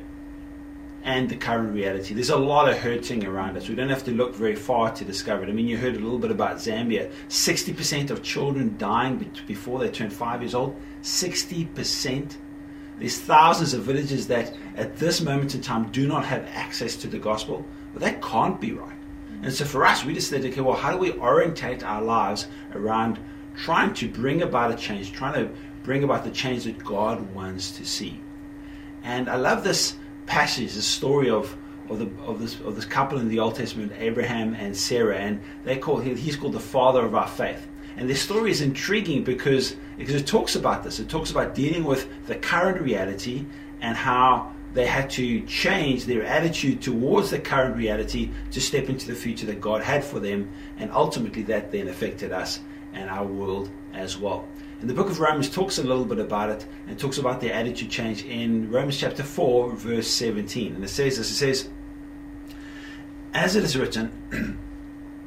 and 1.04 1.30
the 1.30 1.36
current 1.36 1.74
reality. 1.74 2.16
There's 2.16 2.32
a 2.32 2.36
lot 2.36 2.68
of 2.68 2.80
hurting 2.80 3.25
around 3.25 3.56
us. 3.56 3.70
We 3.70 3.75
don't 3.75 3.90
have 3.90 4.04
to 4.06 4.12
look 4.12 4.34
very 4.34 4.56
far 4.56 4.92
to 4.92 5.06
discover 5.06 5.44
it. 5.44 5.50
I 5.50 5.52
mean, 5.52 5.68
you 5.68 5.78
heard 5.78 5.96
a 5.96 6.00
little 6.00 6.18
bit 6.18 6.32
about 6.32 6.58
Zambia. 6.58 7.12
60% 7.30 8.10
of 8.10 8.24
children 8.24 8.75
dying 8.80 9.32
before 9.46 9.80
they 9.80 9.90
turn 9.90 10.10
five 10.10 10.42
years 10.42 10.56
old. 10.56 10.75
60%. 11.04 12.38
There's 12.98 13.20
thousands 13.20 13.75
of 13.75 13.84
villages 13.84 14.25
that 14.28 14.56
at 14.78 14.98
this 14.98 15.22
moment 15.22 15.54
in 15.54 15.62
time 15.62 15.92
do 15.92 16.08
not 16.08 16.25
have 16.25 16.48
access 16.54 16.96
to 16.98 17.08
the 17.08 17.20
gospel. 17.20 17.64
But 17.94 18.02
that 18.02 18.22
can't 18.22 18.60
be 18.60 18.72
right. 18.74 18.95
And 19.46 19.54
so 19.54 19.64
for 19.64 19.86
us, 19.86 20.04
we 20.04 20.16
just 20.16 20.32
said, 20.32 20.44
okay, 20.44 20.60
well, 20.60 20.75
how 20.75 20.92
do 20.92 20.98
we 20.98 21.12
orientate 21.12 21.84
our 21.84 22.02
lives 22.02 22.48
around 22.74 23.20
trying 23.56 23.94
to 23.94 24.10
bring 24.10 24.42
about 24.42 24.72
a 24.72 24.75
change, 24.75 25.12
trying 25.12 25.36
to 25.36 25.54
bring 25.84 26.04
about 26.04 26.24
the 26.24 26.32
change 26.32 26.64
that 26.64 26.84
God 26.84 27.32
wants 27.32 27.70
to 27.78 27.86
see? 27.86 28.20
And 29.04 29.30
I 29.30 29.36
love 29.36 29.64
this 29.64 29.98
passage, 30.25 30.74
the 30.74 30.82
story 30.82 31.30
of 31.30 31.56
of, 31.92 32.00
the, 32.00 32.10
of 32.24 32.40
this 32.40 32.60
of 32.62 32.75
this 32.75 32.86
couple 32.86 33.20
in 33.20 33.30
the 33.30 33.38
Old 33.38 33.54
Testament, 33.54 33.92
Abraham 34.00 34.56
and 34.56 34.75
Sarah, 34.75 35.18
and 35.18 35.40
they 35.64 35.78
call 35.78 36.00
he's 36.00 36.36
called 36.36 36.54
the 36.54 36.60
father 36.60 37.06
of 37.06 37.14
our 37.14 37.28
faith. 37.28 37.68
And 37.98 38.10
this 38.10 38.24
story 38.24 38.50
is 38.50 38.62
intriguing 38.62 39.24
because 39.24 39.75
because 39.96 40.16
it 40.16 40.25
talks 40.25 40.56
about 40.56 40.84
this. 40.84 41.00
It 41.00 41.08
talks 41.08 41.30
about 41.30 41.54
dealing 41.54 41.84
with 41.84 42.08
the 42.25 42.34
current 42.34 42.82
reality 42.82 43.46
and 43.80 43.96
how 43.96 44.55
they 44.75 44.86
had 44.86 45.10
to 45.12 45.39
change 45.41 46.03
their 46.03 46.24
attitude 46.24 46.82
towards 46.82 47.32
the 47.32 47.39
current 47.39 47.77
reality 47.77 48.29
to 48.51 48.60
step 48.60 48.89
into 48.89 49.08
the 49.08 49.15
future 49.15 49.46
that 49.46 49.62
God 49.62 49.82
had 49.82 50.03
for 50.03 50.20
them, 50.20 50.50
and 50.77 50.91
ultimately 50.91 51.44
that 51.44 51.72
then 51.72 51.88
affected 51.88 52.34
us 52.34 52.60
and 52.94 53.10
our 53.10 53.25
world 53.25 53.70
as 53.94 54.17
well. 54.17 54.48
And 54.82 54.89
the 54.89 54.94
book 54.94 55.10
of 55.10 55.22
Romans 55.22 55.50
talks 55.50 55.77
a 55.77 55.84
little 55.84 56.03
bit 56.03 56.20
about 56.20 56.50
it 56.50 56.65
and 56.88 57.00
talks 57.00 57.17
about 57.17 57.39
their 57.39 57.53
attitude 57.53 57.89
change 57.89 58.25
in 58.25 58.70
Romans 58.70 58.98
chapter 58.98 59.24
4, 59.24 59.72
verse 59.72 60.08
17. 60.10 60.75
And 60.75 60.84
it 60.84 60.89
says 60.89 61.17
this 61.17 61.32
it 61.32 61.36
says, 61.36 61.70
As 63.34 63.55
it 63.55 63.63
is 63.63 63.77
written, 63.77 64.60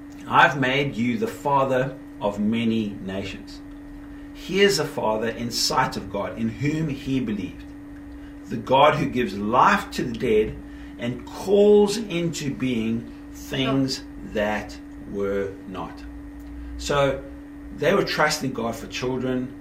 I've 0.28 0.60
made 0.60 0.94
you 0.94 1.16
the 1.16 1.26
father 1.26 1.96
of 2.20 2.38
many 2.38 2.98
nations. 3.00 3.62
He 4.34 4.60
is 4.60 4.78
a 4.78 4.84
father 4.84 5.28
in 5.28 5.50
sight 5.50 5.96
of 5.96 6.12
God, 6.12 6.38
in 6.38 6.50
whom 6.50 6.88
he 6.88 7.18
believed. 7.18 7.64
The 8.48 8.56
God 8.56 8.94
who 8.94 9.06
gives 9.06 9.36
life 9.36 9.90
to 9.92 10.02
the 10.02 10.12
dead 10.12 10.56
and 10.98 11.24
calls 11.26 11.96
into 11.96 12.52
being 12.54 13.12
things 13.32 14.02
that 14.32 14.76
were 15.12 15.52
not. 15.68 16.02
So 16.78 17.22
they 17.76 17.94
were 17.94 18.04
trusting 18.04 18.52
God 18.52 18.74
for 18.74 18.86
children. 18.86 19.54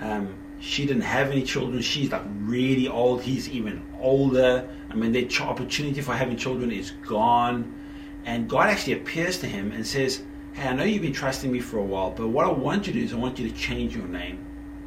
Um, 0.00 0.34
she 0.60 0.86
didn't 0.86 1.02
have 1.02 1.30
any 1.30 1.42
children. 1.42 1.82
She's 1.82 2.10
like 2.10 2.22
really 2.40 2.88
old. 2.88 3.22
He's 3.22 3.48
even 3.48 3.82
older. 4.00 4.68
I 4.90 4.94
mean, 4.94 5.12
the 5.12 5.28
opportunity 5.42 6.00
for 6.00 6.14
having 6.14 6.36
children 6.36 6.70
is 6.70 6.92
gone. 7.06 7.74
And 8.24 8.48
God 8.48 8.68
actually 8.68 8.94
appears 8.94 9.38
to 9.40 9.46
him 9.46 9.72
and 9.72 9.86
says, 9.86 10.22
Hey, 10.52 10.68
I 10.68 10.72
know 10.72 10.84
you've 10.84 11.02
been 11.02 11.12
trusting 11.12 11.50
me 11.50 11.60
for 11.60 11.78
a 11.78 11.82
while, 11.82 12.12
but 12.12 12.28
what 12.28 12.46
I 12.46 12.50
want 12.50 12.86
you 12.86 12.92
to 12.92 12.98
do 12.98 13.04
is 13.04 13.12
I 13.12 13.16
want 13.16 13.38
you 13.38 13.48
to 13.48 13.54
change 13.54 13.96
your 13.96 14.06
name. 14.06 14.44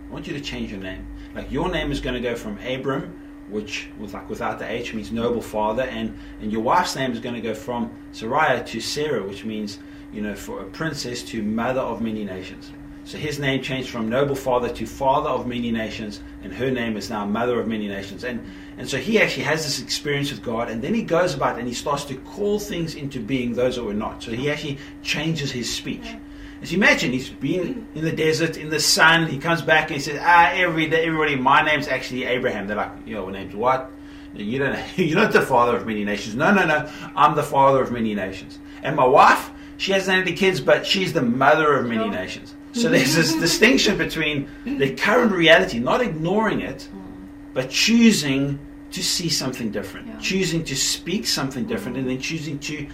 I 0.10 0.14
want 0.14 0.26
you 0.26 0.34
to 0.34 0.42
change 0.42 0.72
your 0.72 0.80
name. 0.80 1.06
Like 1.36 1.52
your 1.52 1.70
name 1.70 1.92
is 1.92 2.00
going 2.00 2.16
to 2.16 2.22
go 2.22 2.36
from 2.36 2.58
Abram, 2.60 3.20
which 3.50 3.90
with 4.00 4.14
like 4.14 4.30
without 4.30 4.60
the 4.60 4.70
H 4.70 4.94
means 4.94 5.12
noble 5.12 5.42
father, 5.42 5.84
and 5.84 6.18
and 6.42 6.52
your 6.52 6.62
wife's 6.62 6.96
name 6.96 7.12
is 7.12 7.20
going 7.20 7.36
to 7.36 7.42
go 7.42 7.54
from 7.54 7.92
Sarai 8.12 8.64
to 8.66 8.80
Sarah, 8.80 9.24
which 9.26 9.46
means 9.46 9.80
you 10.14 10.22
know, 10.22 10.36
for 10.36 10.62
a 10.62 10.66
princess 10.66 11.24
to 11.24 11.44
mother 11.44 11.82
of 11.82 12.02
many 12.02 12.24
nations. 12.24 12.72
So 13.04 13.18
his 13.18 13.40
name 13.40 13.62
changed 13.62 13.90
from 13.90 14.10
noble 14.10 14.36
father 14.36 14.68
to 14.68 14.86
father 14.86 15.30
of 15.30 15.48
many 15.48 15.72
nations, 15.72 16.22
and 16.44 16.54
her 16.54 16.70
name 16.70 16.98
is 16.98 17.10
now 17.10 17.26
mother 17.26 17.60
of 17.60 17.68
many 17.68 17.88
nations. 17.88 18.26
And, 18.26 18.46
and 18.78 18.90
so 18.90 18.98
he 18.98 19.22
actually 19.22 19.44
has 19.44 19.64
this 19.64 19.80
experience 19.80 20.30
with 20.30 20.44
God, 20.44 20.70
and 20.70 20.82
then 20.82 20.94
he 20.94 21.04
goes 21.04 21.34
about 21.34 21.58
and 21.58 21.68
he 21.68 21.74
starts 21.74 22.04
to 22.06 22.16
call 22.16 22.60
things 22.60 22.96
into 22.96 23.22
being, 23.22 23.54
those 23.54 23.78
that 23.78 23.84
were 23.84 23.94
not. 23.94 24.24
So 24.24 24.32
he 24.32 24.52
actually 24.52 24.78
changes 25.04 25.52
his 25.52 25.74
speech. 25.74 26.16
As 26.62 26.72
you 26.72 26.78
imagine, 26.78 27.12
he's 27.12 27.30
been 27.30 27.88
in 27.94 28.04
the 28.04 28.12
desert, 28.12 28.58
in 28.58 28.70
the 28.70 28.80
sun, 28.80 29.28
he 29.28 29.38
comes 29.38 29.62
back 29.62 29.90
and 29.90 29.96
he 29.96 30.00
says, 30.00 30.20
Ah, 30.22 30.52
every 30.54 30.88
day, 30.88 31.06
everybody, 31.06 31.36
my 31.36 31.62
name's 31.64 31.88
actually 31.88 32.24
Abraham. 32.24 32.68
They're 32.68 32.78
like, 32.78 32.92
"You 33.06 33.16
know, 33.16 33.24
Your 33.24 33.32
name's 33.32 33.56
what? 33.56 33.92
You 34.34 34.60
don't, 34.60 34.80
you're 34.98 35.20
not 35.20 35.34
the 35.34 35.42
father 35.42 35.78
of 35.78 35.86
many 35.86 36.04
nations. 36.04 36.36
No, 36.36 36.54
no, 36.54 36.66
no. 36.66 36.90
I'm 37.16 37.36
the 37.36 37.44
father 37.44 37.82
of 37.82 37.92
many 37.92 38.16
nations. 38.16 38.60
And 38.84 38.96
my 38.96 39.06
wife, 39.06 39.52
she 39.78 39.92
hasn't 39.92 40.18
had 40.18 40.28
any 40.28 40.36
kids, 40.36 40.60
but 40.60 40.86
she's 40.86 41.14
the 41.14 41.22
mother 41.22 41.74
of 41.74 41.86
many 41.86 42.06
oh. 42.06 42.10
nations. 42.10 42.56
So 42.74 42.90
there's 42.90 43.16
this 43.16 43.34
distinction 43.40 43.98
between 43.98 44.48
the 44.66 44.94
current 44.94 45.32
reality, 45.32 45.80
not 45.80 46.02
ignoring 46.02 46.62
it, 46.62 46.88
mm. 46.94 47.28
but 47.54 47.70
choosing 47.70 48.60
to 48.92 49.04
see 49.04 49.30
something 49.30 49.72
different, 49.72 50.08
yeah. 50.08 50.18
choosing 50.20 50.64
to 50.66 50.76
speak 50.76 51.26
something 51.28 51.66
different, 51.66 51.98
and 51.98 52.08
then 52.08 52.20
choosing 52.20 52.60
to 52.60 52.88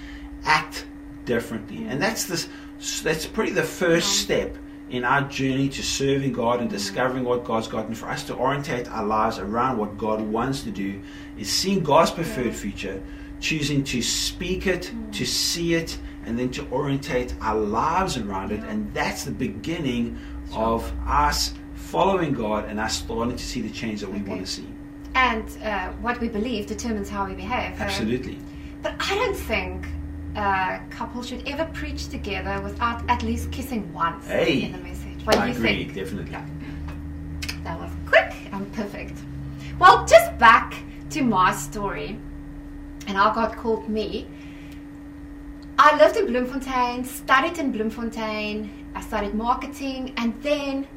act 0.46 0.86
differently. 1.26 1.86
And 1.88 2.02
that's 2.02 2.26
this. 2.26 2.48
That's 3.02 3.26
pretty 3.26 3.52
the 3.52 3.64
first 3.64 4.20
step 4.20 4.58
in 4.90 5.06
our 5.06 5.22
journey 5.22 5.70
to 5.70 5.82
serving 5.82 6.34
God 6.34 6.60
and 6.60 6.70
discovering 6.70 7.24
what 7.24 7.46
God's 7.46 7.68
got. 7.68 7.88
And 7.88 7.98
for 7.98 8.08
us 8.10 8.24
to 8.26 8.36
orientate 8.36 8.90
our 8.92 9.06
lives 9.06 9.40
around 9.40 9.78
what 9.78 9.98
God 9.98 10.22
wants 10.22 10.64
to 10.64 10.72
do 10.72 11.02
is 11.38 11.50
seeing 11.50 11.82
God's 11.82 12.12
preferred 12.12 12.54
future, 12.54 13.02
choosing 13.40 13.84
to 13.86 14.02
speak 14.02 14.68
it, 14.68 14.92
to 15.14 15.26
see 15.26 15.76
it, 15.76 15.98
and 16.26 16.38
then 16.38 16.52
to 16.52 16.68
orientate 16.72 17.34
our 17.42 17.58
lives 17.58 18.18
around 18.18 18.52
it. 18.52 18.60
And 18.66 18.94
that's 18.94 19.24
the 19.24 19.32
beginning 19.32 20.20
of 20.54 20.92
us 21.08 21.54
following 21.76 22.34
God 22.34 22.66
and 22.66 22.80
us 22.80 22.98
starting 22.98 23.36
to 23.36 23.44
see 23.44 23.62
the 23.62 23.70
change 23.70 24.02
that 24.02 24.12
we 24.12 24.20
okay. 24.20 24.30
want 24.30 24.42
to 24.42 24.52
see. 24.52 24.68
And 25.16 25.46
uh, 25.64 25.92
what 25.94 26.20
we 26.20 26.28
believe 26.28 26.68
determines 26.68 27.10
how 27.10 27.26
we 27.28 27.34
behave. 27.34 27.80
Absolutely. 27.80 28.40
but 28.82 28.96
I 29.00 29.16
don't 29.16 29.36
think 29.36 29.88
a 30.36 30.82
couple 30.90 31.22
should 31.22 31.48
ever 31.48 31.66
preach 31.74 32.08
together 32.08 32.60
without 32.62 33.08
at 33.10 33.24
least 33.24 33.52
kissing 33.52 33.92
once 33.94 34.28
hey, 34.28 34.64
in 34.64 34.72
the 34.72 34.78
message. 34.80 35.26
What 35.26 35.38
I 35.38 35.48
do 35.48 35.52
you 35.52 35.58
agree, 35.58 35.84
think? 35.86 35.96
definitely. 35.96 36.32
Yeah. 36.32 36.46
That 37.64 37.80
was 37.80 37.92
quick 38.08 38.34
and 38.52 38.72
perfect. 38.74 39.18
Well, 39.80 40.06
just 40.06 40.38
back 40.38 40.76
to 41.12 41.22
my 41.22 41.54
story 41.54 42.20
and 43.08 43.18
how 43.18 43.32
God 43.32 43.56
called 43.56 43.88
me. 43.88 44.28
I 45.78 45.98
lived 45.98 46.18
in 46.18 46.28
Bloemfontein, 46.28 47.04
studied 47.04 47.58
in 47.58 47.72
Bloemfontein, 47.72 48.70
I 48.96 49.02
studied 49.02 49.34
marketing, 49.34 50.14
and 50.18 50.34
then 50.42 50.88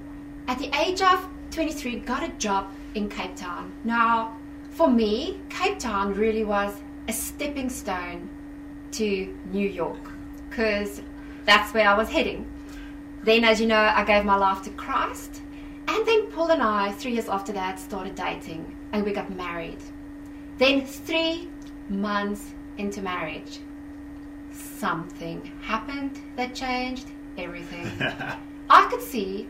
at 0.48 0.58
the 0.58 0.70
age 0.78 1.00
of 1.02 1.26
23, 1.50 2.00
got 2.00 2.22
a 2.22 2.28
job 2.34 2.70
in 2.94 3.08
Cape 3.08 3.36
Town. 3.36 3.72
Now, 3.84 4.36
for 4.70 4.90
me, 4.90 5.40
Cape 5.48 5.78
Town 5.78 6.14
really 6.14 6.44
was 6.44 6.74
a 7.08 7.12
stepping 7.12 7.70
stone 7.70 8.28
to 8.96 9.34
New 9.52 9.68
York 9.68 10.12
because 10.48 11.02
that's 11.44 11.74
where 11.74 11.88
I 11.88 11.94
was 11.94 12.08
heading. 12.08 12.46
Then, 13.24 13.44
as 13.44 13.60
you 13.60 13.66
know, 13.66 13.80
I 13.80 14.04
gave 14.04 14.24
my 14.24 14.36
life 14.36 14.62
to 14.62 14.70
Christ, 14.70 15.42
and 15.88 16.06
then 16.06 16.26
Paul 16.28 16.50
and 16.50 16.62
I, 16.62 16.92
three 16.92 17.12
years 17.12 17.28
after 17.28 17.52
that, 17.52 17.78
started 17.78 18.14
dating 18.14 18.74
and 18.92 19.04
we 19.04 19.12
got 19.12 19.30
married. 19.30 19.78
Then, 20.58 20.84
three 20.86 21.50
months 21.88 22.54
into 22.78 23.02
marriage, 23.02 23.60
something 24.52 25.50
happened 25.60 26.20
that 26.36 26.54
changed 26.54 27.06
everything. 27.36 27.90
I 28.70 28.86
could 28.90 29.02
see 29.02 29.48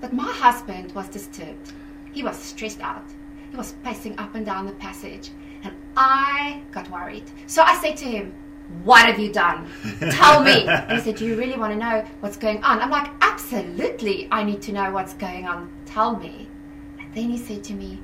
that 0.00 0.12
my 0.12 0.30
husband 0.30 0.92
was 0.92 1.08
disturbed. 1.08 1.72
He 2.12 2.22
was 2.22 2.36
stressed 2.36 2.80
out. 2.80 3.04
He 3.50 3.56
was 3.56 3.74
pacing 3.84 4.18
up 4.18 4.34
and 4.34 4.44
down 4.44 4.66
the 4.66 4.72
passage. 4.72 5.30
And 5.62 5.74
I 5.96 6.62
got 6.72 6.90
worried. 6.90 7.24
So 7.46 7.62
I 7.62 7.76
said 7.76 7.96
to 7.98 8.04
him, 8.04 8.34
What 8.82 9.06
have 9.06 9.18
you 9.18 9.32
done? 9.32 9.70
Tell 10.10 10.42
me. 10.42 10.66
And 10.68 10.92
he 10.92 11.00
said, 11.00 11.16
Do 11.16 11.24
you 11.24 11.36
really 11.36 11.56
want 11.56 11.72
to 11.72 11.78
know 11.78 12.04
what's 12.20 12.36
going 12.36 12.62
on? 12.62 12.80
I'm 12.80 12.90
like, 12.90 13.10
Absolutely. 13.20 14.28
I 14.30 14.42
need 14.42 14.62
to 14.62 14.72
know 14.72 14.90
what's 14.90 15.14
going 15.14 15.46
on. 15.46 15.70
Tell 15.84 16.16
me. 16.16 16.48
And 16.98 17.14
then 17.14 17.30
he 17.30 17.38
said 17.38 17.62
to 17.64 17.74
me, 17.74 18.00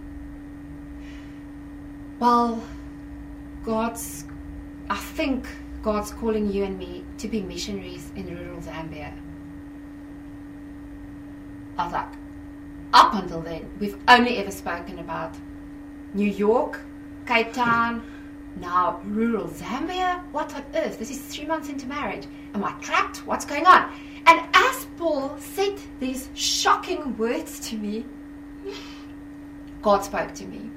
Well, 2.21 2.62
God's, 3.64 4.25
I 4.88 4.97
think 4.97 5.47
God's 5.83 6.12
calling 6.12 6.52
you 6.52 6.64
and 6.64 6.78
me 6.78 7.04
to 7.19 7.28
be 7.28 7.42
missionaries 7.42 8.12
in 8.14 8.35
rural 8.37 8.61
Zambia. 8.61 9.12
I 11.76 11.85
was 11.85 11.92
like, 11.92 12.09
up 12.92 13.14
until 13.14 13.40
then, 13.40 13.69
we've 13.81 13.97
only 14.07 14.38
ever 14.38 14.50
spoken 14.50 14.99
about 14.99 15.35
New 16.14 16.28
York, 16.28 16.81
Cape 17.26 17.52
Town, 17.52 18.02
Now, 18.56 19.00
rural 19.04 19.49
Zambia? 19.49 20.23
What 20.32 20.54
on 20.54 20.64
earth? 20.75 20.99
This 20.99 21.11
is 21.11 21.21
three 21.21 21.47
months 21.47 21.68
into 21.68 21.87
marriage. 21.87 22.26
Am 22.54 22.64
I 22.64 22.73
trapped? 22.80 23.26
What's 23.26 23.44
going 23.44 23.66
on? 23.66 23.92
And 24.26 24.40
as 24.54 24.87
Paul 24.97 25.37
said 25.38 25.78
these 26.00 26.28
shocking 26.35 27.16
words 27.16 27.59
to 27.71 27.76
me, 27.76 28.04
God 29.80 30.04
spoke 30.04 30.35
to 30.35 30.44
me. 30.44 30.71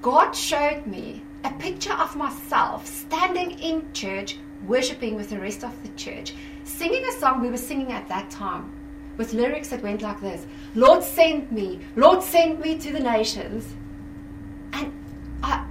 God 0.00 0.32
showed 0.32 0.86
me 0.86 1.22
a 1.44 1.52
picture 1.54 1.92
of 1.92 2.16
myself 2.16 2.86
standing 2.86 3.58
in 3.58 3.92
church, 3.92 4.38
worshiping 4.66 5.14
with 5.14 5.30
the 5.30 5.40
rest 5.40 5.64
of 5.64 5.82
the 5.82 5.90
church, 5.90 6.34
singing 6.64 7.04
a 7.04 7.12
song 7.12 7.40
we 7.40 7.50
were 7.50 7.56
singing 7.56 7.92
at 7.92 8.08
that 8.08 8.30
time 8.30 8.70
with 9.16 9.32
lyrics 9.32 9.68
that 9.68 9.82
went 9.82 10.02
like 10.02 10.20
this 10.20 10.46
Lord, 10.74 11.02
send 11.02 11.50
me, 11.52 11.80
Lord, 11.96 12.22
send 12.22 12.60
me 12.60 12.78
to 12.78 12.92
the 12.92 13.00
nations. 13.00 13.74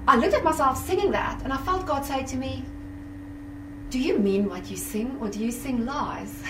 I, 0.07 0.17
looked 0.17 0.33
at 0.33 0.43
myself 0.43 0.85
singing 0.85 1.11
that, 1.11 1.41
and 1.43 1.53
I 1.53 1.57
felt 1.57 1.85
God 1.85 2.05
say 2.05 2.23
to 2.23 2.35
me, 2.35 2.65
Do 3.89 3.99
you 3.99 4.17
mean 4.19 4.49
what 4.49 4.69
you 4.69 4.77
sing, 4.77 5.17
or 5.21 5.29
do 5.29 5.39
you 5.39 5.51
sing 5.51 5.85
lies? 5.85 6.43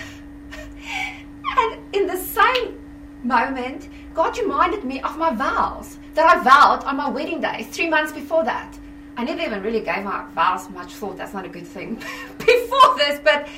and 1.58 1.80
in 1.92 2.06
the 2.06 2.16
same 2.16 2.78
moment, 3.22 3.88
God 4.14 4.36
reminded 4.38 4.84
me 4.84 5.00
of 5.00 5.16
my 5.16 5.34
vows 5.34 5.98
that 6.14 6.26
I 6.26 6.42
vowed 6.42 6.84
on 6.84 6.96
my 6.96 7.08
wedding 7.08 7.40
day, 7.40 7.66
three 7.70 7.88
months 7.88 8.12
before 8.12 8.44
that. 8.44 8.78
I 9.16 9.24
never 9.24 9.42
even 9.42 9.62
really 9.62 9.80
gave 9.80 10.04
my 10.04 10.24
vows 10.34 10.68
much 10.70 10.94
thought. 10.94 11.16
That's 11.16 11.34
not 11.34 11.44
a 11.44 11.48
good 11.48 11.66
thing 11.66 11.94
before 12.38 12.96
this, 12.96 13.20
but 13.22 13.48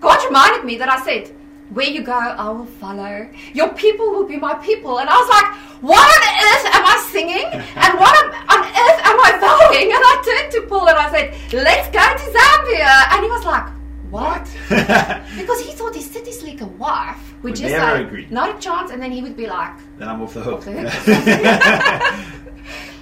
God 0.00 0.24
reminded 0.26 0.64
me 0.64 0.76
that 0.76 0.88
I 0.88 1.00
said, 1.02 1.34
Where 1.70 1.86
you 1.86 2.02
go, 2.02 2.12
I 2.12 2.48
will 2.50 2.66
follow. 2.66 3.28
Your 3.54 3.72
people 3.74 4.10
will 4.10 4.26
be 4.26 4.36
my 4.36 4.54
people. 4.54 4.98
And 4.98 5.08
I 5.08 5.14
was 5.14 5.28
like, 5.28 5.54
What 5.82 5.98
on 5.98 6.34
earth 6.34 6.77
singing? 7.12 7.46
And 7.52 7.92
what 7.98 8.24
on 8.54 8.60
earth 8.84 9.00
am 9.10 9.18
I 9.28 9.30
vowing? 9.40 9.88
And 9.92 10.02
I 10.10 10.14
turned 10.28 10.52
to 10.52 10.68
Paul 10.68 10.88
and 10.88 10.98
I 10.98 11.10
said, 11.10 11.26
Let's 11.52 11.88
go 11.88 12.00
to 12.00 12.26
Zambia. 12.36 12.92
And 13.12 13.24
he 13.24 13.30
was 13.30 13.44
like, 13.44 13.66
What? 14.10 14.44
because 15.38 15.60
he 15.60 15.72
thought 15.72 15.94
his 15.94 16.10
city 16.10 16.32
slicker 16.32 16.66
wife 16.66 17.34
would, 17.42 17.52
Would 17.52 17.60
just 17.60 17.72
never 17.72 17.96
say, 17.96 18.04
agree. 18.04 18.26
Not 18.30 18.56
a 18.56 18.58
chance. 18.58 18.90
And 18.90 19.02
then 19.02 19.12
he 19.12 19.22
would 19.22 19.36
be 19.36 19.46
like, 19.46 19.72
then 19.98 20.08
I'm 20.08 20.20
off 20.22 20.34
the 20.34 20.42
hook. 20.42 20.58
off 20.58 20.64
the 20.64 20.72
hook. 20.72 22.44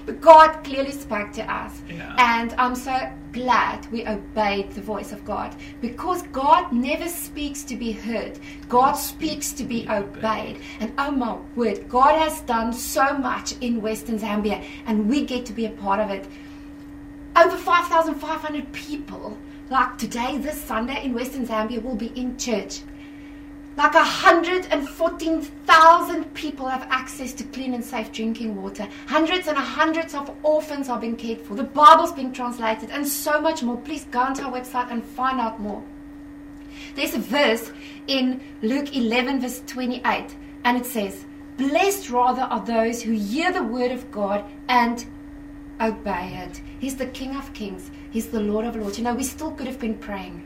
But 0.06 0.20
God 0.20 0.62
clearly 0.62 0.92
spoke 0.92 1.32
to 1.32 1.52
us. 1.52 1.82
Yeah. 1.88 2.14
And 2.18 2.54
I'm 2.58 2.76
so 2.76 3.12
glad 3.32 3.86
we 3.90 4.06
obeyed 4.06 4.70
the 4.70 4.80
voice 4.80 5.12
of 5.12 5.24
God 5.24 5.54
because 5.80 6.22
God 6.28 6.72
never 6.72 7.08
speaks 7.08 7.64
to 7.64 7.76
be 7.76 7.90
heard. 7.90 8.38
God 8.68 8.92
speaks 8.92 9.52
to 9.52 9.64
be 9.64 9.86
obeyed. 9.88 10.60
And 10.80 10.92
oh 10.96 11.10
my 11.10 11.36
word, 11.56 11.88
God 11.88 12.18
has 12.18 12.40
done 12.42 12.72
so 12.72 13.18
much 13.18 13.52
in 13.60 13.82
Western 13.82 14.18
Zambia 14.18 14.64
and 14.86 15.08
we 15.08 15.26
get 15.26 15.44
to 15.46 15.52
be 15.52 15.66
a 15.66 15.70
part 15.70 16.00
of 16.00 16.10
it. 16.10 16.26
Over 17.34 17.56
5,500 17.56 18.72
people, 18.72 19.36
like 19.68 19.98
today, 19.98 20.38
this 20.38 20.58
Sunday 20.62 21.04
in 21.04 21.12
Western 21.12 21.46
Zambia, 21.46 21.82
will 21.82 21.96
be 21.96 22.12
in 22.18 22.38
church. 22.38 22.80
Like 23.76 23.92
114,000 23.92 26.34
people 26.34 26.66
have 26.66 26.88
access 26.90 27.34
to 27.34 27.44
clean 27.44 27.74
and 27.74 27.84
safe 27.84 28.10
drinking 28.10 28.56
water. 28.56 28.88
Hundreds 29.06 29.48
and 29.48 29.58
hundreds 29.58 30.14
of 30.14 30.34
orphans 30.42 30.88
are 30.88 30.98
being 30.98 31.16
cared 31.16 31.42
for. 31.42 31.54
The 31.54 31.64
Bible's 31.64 32.12
being 32.12 32.32
translated, 32.32 32.88
and 32.90 33.06
so 33.06 33.38
much 33.38 33.62
more. 33.62 33.76
Please 33.76 34.06
go 34.10 34.20
onto 34.20 34.44
our 34.44 34.50
website 34.50 34.90
and 34.90 35.04
find 35.04 35.38
out 35.40 35.60
more. 35.60 35.84
There's 36.94 37.14
a 37.14 37.18
verse 37.18 37.70
in 38.06 38.40
Luke 38.62 38.96
11, 38.96 39.42
verse 39.42 39.62
28, 39.66 40.34
and 40.64 40.78
it 40.78 40.86
says, 40.86 41.26
Blessed 41.58 42.08
rather 42.08 42.44
are 42.44 42.64
those 42.64 43.02
who 43.02 43.12
hear 43.12 43.52
the 43.52 43.62
word 43.62 43.92
of 43.92 44.10
God 44.10 44.42
and 44.68 45.04
obey 45.82 46.46
it. 46.46 46.62
He's 46.78 46.96
the 46.96 47.08
King 47.08 47.36
of 47.36 47.52
Kings, 47.52 47.90
He's 48.10 48.28
the 48.28 48.40
Lord 48.40 48.64
of 48.64 48.74
Lords. 48.74 48.96
You 48.96 49.04
know, 49.04 49.14
we 49.14 49.24
still 49.24 49.50
could 49.50 49.66
have 49.66 49.78
been 49.78 49.98
praying 49.98 50.45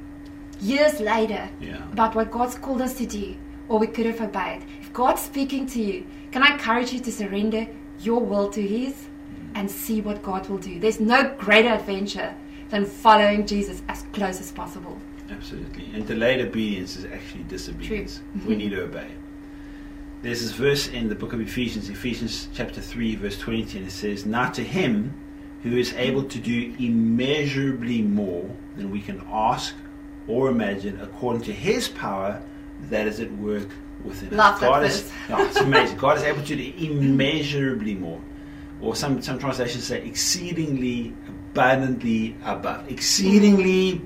years 0.60 1.00
later 1.00 1.48
Yeah. 1.60 1.82
about 1.92 2.14
what 2.14 2.30
God's 2.30 2.56
called 2.56 2.80
us 2.82 2.94
to 2.94 3.06
do, 3.06 3.36
or 3.68 3.78
we 3.78 3.86
could 3.86 4.06
have 4.06 4.20
obeyed. 4.20 4.62
If 4.80 4.92
God's 4.92 5.22
speaking 5.22 5.66
to 5.68 5.80
you, 5.82 6.06
can 6.32 6.42
I 6.42 6.52
encourage 6.52 6.92
you 6.92 7.00
to 7.00 7.12
surrender 7.12 7.66
your 8.00 8.20
will 8.20 8.48
to 8.50 8.62
His 8.62 9.06
and 9.54 9.70
see 9.70 10.00
what 10.00 10.22
God 10.22 10.48
will 10.48 10.58
do? 10.58 10.78
There's 10.78 11.00
no 11.00 11.34
greater 11.38 11.70
adventure 11.70 12.34
than 12.70 12.84
following 12.84 13.46
Jesus 13.46 13.82
as 13.88 14.04
close 14.12 14.40
as 14.40 14.52
possible. 14.52 14.98
Absolutely. 15.30 15.90
And 15.94 16.06
delayed 16.06 16.40
obedience 16.40 16.96
is 16.96 17.04
actually 17.04 17.44
disobedience. 17.44 18.20
True. 18.40 18.48
We 18.48 18.56
need 18.62 18.70
to 18.70 18.82
obey. 18.82 19.06
There's 20.22 20.42
this 20.42 20.52
verse 20.52 20.86
in 20.88 21.08
the 21.08 21.14
book 21.14 21.32
of 21.32 21.40
Ephesians, 21.40 21.88
Ephesians 21.88 22.48
chapter 22.52 22.80
3, 22.80 23.16
verse 23.16 23.38
20, 23.38 23.78
and 23.78 23.86
it 23.86 23.90
says, 23.90 24.26
Now 24.26 24.50
to 24.50 24.62
him 24.62 25.14
who 25.62 25.76
is 25.76 25.92
able 25.94 26.24
to 26.24 26.38
do 26.38 26.74
immeasurably 26.78 28.02
more 28.02 28.50
than 28.76 28.90
we 28.90 29.00
can 29.00 29.22
ask 29.30 29.74
or 30.30 30.48
imagine, 30.48 31.00
according 31.00 31.42
to 31.42 31.52
his 31.52 31.88
power 31.88 32.40
that 32.88 33.06
is 33.06 33.20
at 33.20 33.30
work 33.32 33.68
within 34.04 34.38
us. 34.38 34.60
God 34.60 34.84
is, 34.84 35.10
no, 35.28 35.38
it's 35.44 35.56
amazing. 35.56 35.96
God 35.98 36.16
is 36.18 36.22
able 36.22 36.42
to 36.42 36.56
do 36.56 36.72
immeasurably 36.78 37.94
more. 37.94 38.20
Or 38.80 38.96
some, 38.96 39.20
some 39.20 39.38
translations 39.38 39.84
say 39.84 40.02
exceedingly 40.06 41.12
abundantly 41.28 42.36
above. 42.44 42.90
Exceedingly 42.90 44.00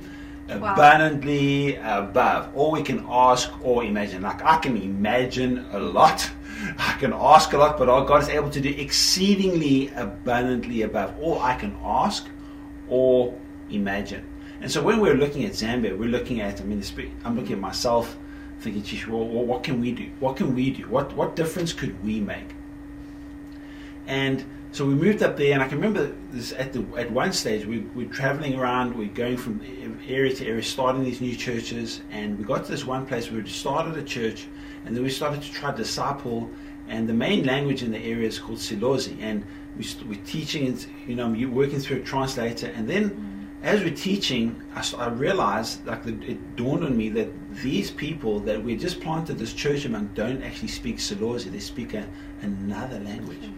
Wow. 0.47 0.75
abundantly 0.75 1.77
above 1.77 2.55
all 2.55 2.71
we 2.71 2.83
can 2.83 3.03
ask 3.09 3.51
or 3.63 3.83
imagine. 3.83 4.21
Like 4.21 4.45
I 4.45 4.59
can 4.59 4.77
imagine 4.77 5.65
a 5.73 5.79
lot, 5.79 6.31
I 6.79 6.97
can 6.99 7.15
ask 7.15 7.55
a 7.55 7.57
lot, 7.59 7.79
but 7.79 7.89
our 7.89 8.05
God 8.05 8.23
is 8.23 8.29
able 8.29 8.51
to 8.51 8.61
do 8.61 8.69
exceedingly 8.69 9.89
abundantly 9.97 10.83
above 10.83 11.15
all 11.19 11.41
I 11.41 11.55
can 11.55 11.75
ask 11.83 12.27
or 12.89 13.35
imagine. 13.71 14.23
And 14.65 14.73
so 14.73 14.83
when 14.83 14.99
we're 14.99 15.13
looking 15.13 15.45
at 15.45 15.53
Zambia, 15.53 15.95
we're 15.95 16.09
looking 16.09 16.41
at. 16.41 16.59
I 16.59 16.65
mean, 16.65 16.83
I'm 17.23 17.37
looking 17.37 17.53
at 17.53 17.59
myself, 17.59 18.17
thinking, 18.61 18.83
"Geez, 18.83 19.07
well, 19.07 19.23
what 19.23 19.63
can 19.63 19.79
we 19.79 19.93
do? 19.93 20.09
What 20.21 20.37
can 20.37 20.55
we 20.55 20.71
do? 20.71 20.85
What 20.85 21.15
what 21.15 21.37
difference 21.37 21.75
could 21.75 22.03
we 22.03 22.19
make?" 22.19 22.49
And 24.07 24.43
so 24.73 24.87
we 24.87 24.95
moved 24.95 25.23
up 25.23 25.37
there, 25.37 25.53
and 25.53 25.63
I 25.63 25.69
can 25.69 25.77
remember 25.77 26.15
this 26.33 26.55
at 26.55 26.73
the 26.73 26.83
at 26.97 27.11
one 27.11 27.35
stage 27.35 27.67
we 27.67 27.81
we're 27.95 28.09
traveling 28.09 28.55
around, 28.55 28.97
we're 28.97 29.09
going 29.09 29.37
from 29.37 29.61
area 30.09 30.35
to 30.35 30.47
area, 30.47 30.63
starting 30.63 31.05
these 31.05 31.21
new 31.21 31.37
churches, 31.37 32.01
and 32.11 32.39
we 32.39 32.45
got 32.45 32.65
to 32.65 32.71
this 32.73 32.87
one 32.87 33.05
place 33.05 33.31
where 33.31 33.43
we 33.43 33.51
started 33.51 33.99
a 33.99 34.03
church, 34.03 34.47
and 34.87 34.97
then 34.97 35.03
we 35.03 35.11
started 35.11 35.43
to 35.43 35.53
try 35.53 35.73
to 35.73 35.77
disciple, 35.77 36.51
and 36.89 37.07
the 37.07 37.13
main 37.13 37.45
language 37.45 37.83
in 37.83 37.91
the 37.91 37.99
area 37.99 38.27
is 38.27 38.39
called 38.39 38.61
Silozi, 38.61 39.19
and 39.21 39.45
we, 39.77 39.85
we're 40.09 40.25
teaching, 40.25 40.75
you 41.07 41.17
know, 41.17 41.35
you're 41.35 41.51
working 41.51 41.81
through 41.81 41.99
a 41.99 42.03
translator, 42.13 42.69
and 42.69 42.89
then. 42.89 43.11
Mm. 43.11 43.35
As 43.65 43.83
we're 43.83 43.95
teaching, 43.95 44.61
I 44.77 45.09
realized, 45.09 45.87
like, 45.87 46.05
the, 46.05 46.13
it 46.31 46.55
dawned 46.55 46.85
on 46.85 46.95
me 46.95 47.09
that 47.09 47.31
these 47.63 47.91
people 47.91 48.39
that 48.41 48.63
we 48.63 48.77
just 48.77 49.01
planted 49.01 49.39
this 49.39 49.55
church 49.55 49.87
among 49.87 50.11
don't 50.15 50.43
actually 50.43 50.69
speak 50.69 50.99
Silozi; 50.99 51.51
they 51.51 51.61
speak 51.61 51.95
a, 51.95 52.07
another 52.43 53.01
language. 53.01 53.49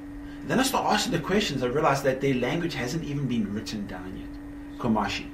Then 0.44 0.60
I 0.60 0.62
start 0.62 0.86
asking 0.94 1.10
the 1.10 1.18
questions. 1.18 1.64
I 1.64 1.66
realize 1.66 2.04
that 2.04 2.20
their 2.20 2.34
language 2.34 2.74
hasn't 2.74 3.02
even 3.02 3.26
been 3.26 3.52
written 3.52 3.84
down 3.88 4.16
yet, 4.16 4.78
Komashi. 4.78 5.26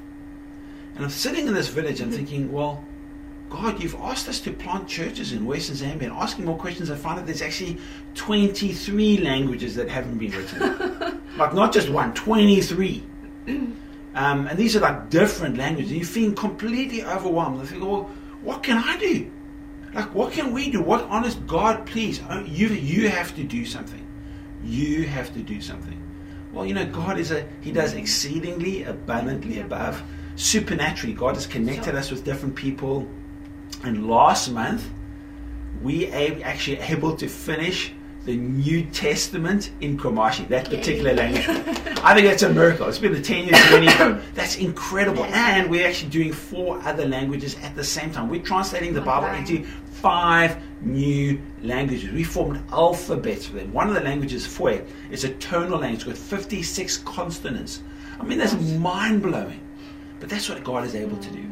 And 0.94 1.04
I'm 1.04 1.10
sitting 1.10 1.46
in 1.46 1.52
this 1.52 1.68
village 1.68 2.00
and 2.00 2.10
thinking, 2.10 2.50
well, 2.50 2.82
God, 3.50 3.82
you've 3.82 3.96
asked 3.96 4.26
us 4.26 4.40
to 4.40 4.52
plant 4.52 4.88
churches 4.88 5.32
in 5.32 5.44
Western 5.44 5.76
Zambia, 5.76 6.04
and 6.04 6.12
asking 6.12 6.46
more 6.46 6.56
questions, 6.56 6.90
I 6.90 6.96
find 6.96 7.18
that 7.18 7.26
there's 7.26 7.42
actually 7.42 7.76
23 8.14 9.18
languages 9.18 9.74
that 9.74 9.90
haven't 9.90 10.16
been 10.16 10.30
written. 10.30 11.20
like 11.36 11.52
not 11.52 11.74
just 11.74 11.90
one, 11.90 12.14
23. 12.14 13.02
Um, 14.14 14.46
and 14.46 14.58
these 14.58 14.76
are 14.76 14.80
like 14.80 15.10
different 15.10 15.56
languages. 15.56 15.90
And 15.90 16.00
you 16.00 16.06
feel 16.06 16.32
completely 16.32 17.04
overwhelmed. 17.04 17.60
I 17.60 17.66
think, 17.66 17.82
well, 17.82 18.10
what 18.42 18.62
can 18.62 18.78
I 18.78 18.96
do? 18.98 19.30
Like, 19.94 20.14
what 20.14 20.32
can 20.32 20.52
we 20.52 20.70
do? 20.70 20.82
What 20.82 21.02
honest 21.04 21.46
God, 21.46 21.86
please, 21.86 22.20
uh, 22.22 22.44
you 22.46 22.68
you 22.68 23.08
have 23.08 23.34
to 23.36 23.44
do 23.44 23.64
something. 23.64 24.06
You 24.64 25.06
have 25.06 25.32
to 25.34 25.40
do 25.40 25.60
something. 25.60 26.00
Well, 26.52 26.66
you 26.66 26.74
know, 26.74 26.86
God 26.86 27.18
is 27.18 27.30
a 27.30 27.46
He 27.60 27.72
does 27.72 27.94
exceedingly 27.94 28.84
abundantly 28.84 29.60
above, 29.60 30.02
supernaturally. 30.36 31.14
God 31.14 31.34
has 31.34 31.46
connected 31.46 31.94
us 31.94 32.10
with 32.10 32.24
different 32.24 32.54
people. 32.54 33.06
And 33.84 34.08
last 34.08 34.50
month, 34.50 34.88
we 35.82 36.06
actually 36.08 36.78
able 36.78 37.16
to 37.16 37.28
finish 37.28 37.92
the 38.24 38.36
New 38.36 38.84
Testament 38.86 39.70
in 39.80 39.98
Komashi, 39.98 40.46
that 40.48 40.70
particular 40.70 41.12
language. 41.12 41.44
I 42.04 42.14
think 42.14 42.26
that's 42.26 42.42
a 42.42 42.52
miracle. 42.52 42.88
It's 42.88 42.98
been 42.98 43.14
a 43.14 43.20
10 43.20 43.44
year 43.44 43.54
journey. 43.68 44.20
That's 44.34 44.56
incredible. 44.56 45.24
And 45.24 45.70
we're 45.70 45.86
actually 45.86 46.10
doing 46.10 46.32
four 46.32 46.80
other 46.82 47.06
languages 47.06 47.56
at 47.62 47.74
the 47.74 47.84
same 47.84 48.10
time. 48.10 48.28
We're 48.28 48.42
translating 48.42 48.92
the 48.92 49.00
Bible 49.00 49.28
into 49.36 49.64
five 49.64 50.56
new 50.80 51.40
languages. 51.62 52.12
We 52.12 52.24
formed 52.24 52.62
alphabets 52.72 53.46
for 53.46 53.56
them. 53.56 53.72
One 53.72 53.88
of 53.88 53.94
the 53.94 54.00
languages, 54.00 54.46
Fwe, 54.46 54.84
is 55.10 55.24
a 55.24 55.34
tonal 55.34 55.78
language 55.78 56.06
with 56.06 56.18
56 56.18 56.98
consonants. 56.98 57.82
I 58.18 58.24
mean, 58.24 58.38
that's 58.38 58.54
mind 58.54 59.22
blowing. 59.22 59.60
But 60.20 60.28
that's 60.28 60.48
what 60.48 60.62
God 60.62 60.84
is 60.84 60.94
able 60.94 61.16
to 61.16 61.30
do. 61.30 61.44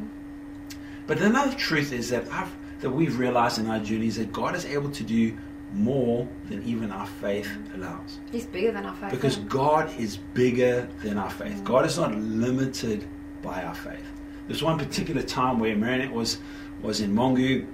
But 1.07 1.19
another 1.19 1.55
truth 1.57 1.93
is 1.93 2.11
that 2.11 2.31
I've, 2.31 2.53
that 2.81 2.91
we've 2.91 3.19
realized 3.19 3.59
in 3.59 3.69
our 3.69 3.81
journey 3.81 4.07
is 4.07 4.17
that 4.17 4.33
God 4.33 4.55
is 4.55 4.65
able 4.65 4.91
to 4.91 5.03
do 5.03 5.37
more 5.73 6.29
than 6.49 6.63
even 6.65 6.91
our 6.91 7.07
faith 7.07 7.49
allows. 7.75 8.19
He's 8.33 8.47
bigger 8.47 8.73
than 8.73 8.87
our 8.87 8.95
faith. 8.97 9.11
Because 9.11 9.37
God 9.37 9.93
is 9.99 10.17
bigger 10.17 10.89
than 11.03 11.19
our 11.19 11.31
faith. 11.31 11.63
God 11.65 11.87
is 11.87 11.99
not 11.99 12.15
limited 12.15 13.07
by 13.43 13.63
our 13.63 13.75
faith. 13.75 14.05
There's 14.47 14.63
one 14.63 14.79
particular 14.79 15.23
time 15.23 15.59
where 15.59 15.77
Marinette 15.77 16.13
was 16.13 16.39
was 16.83 17.01
in 17.01 17.15
Mongu 17.15 17.67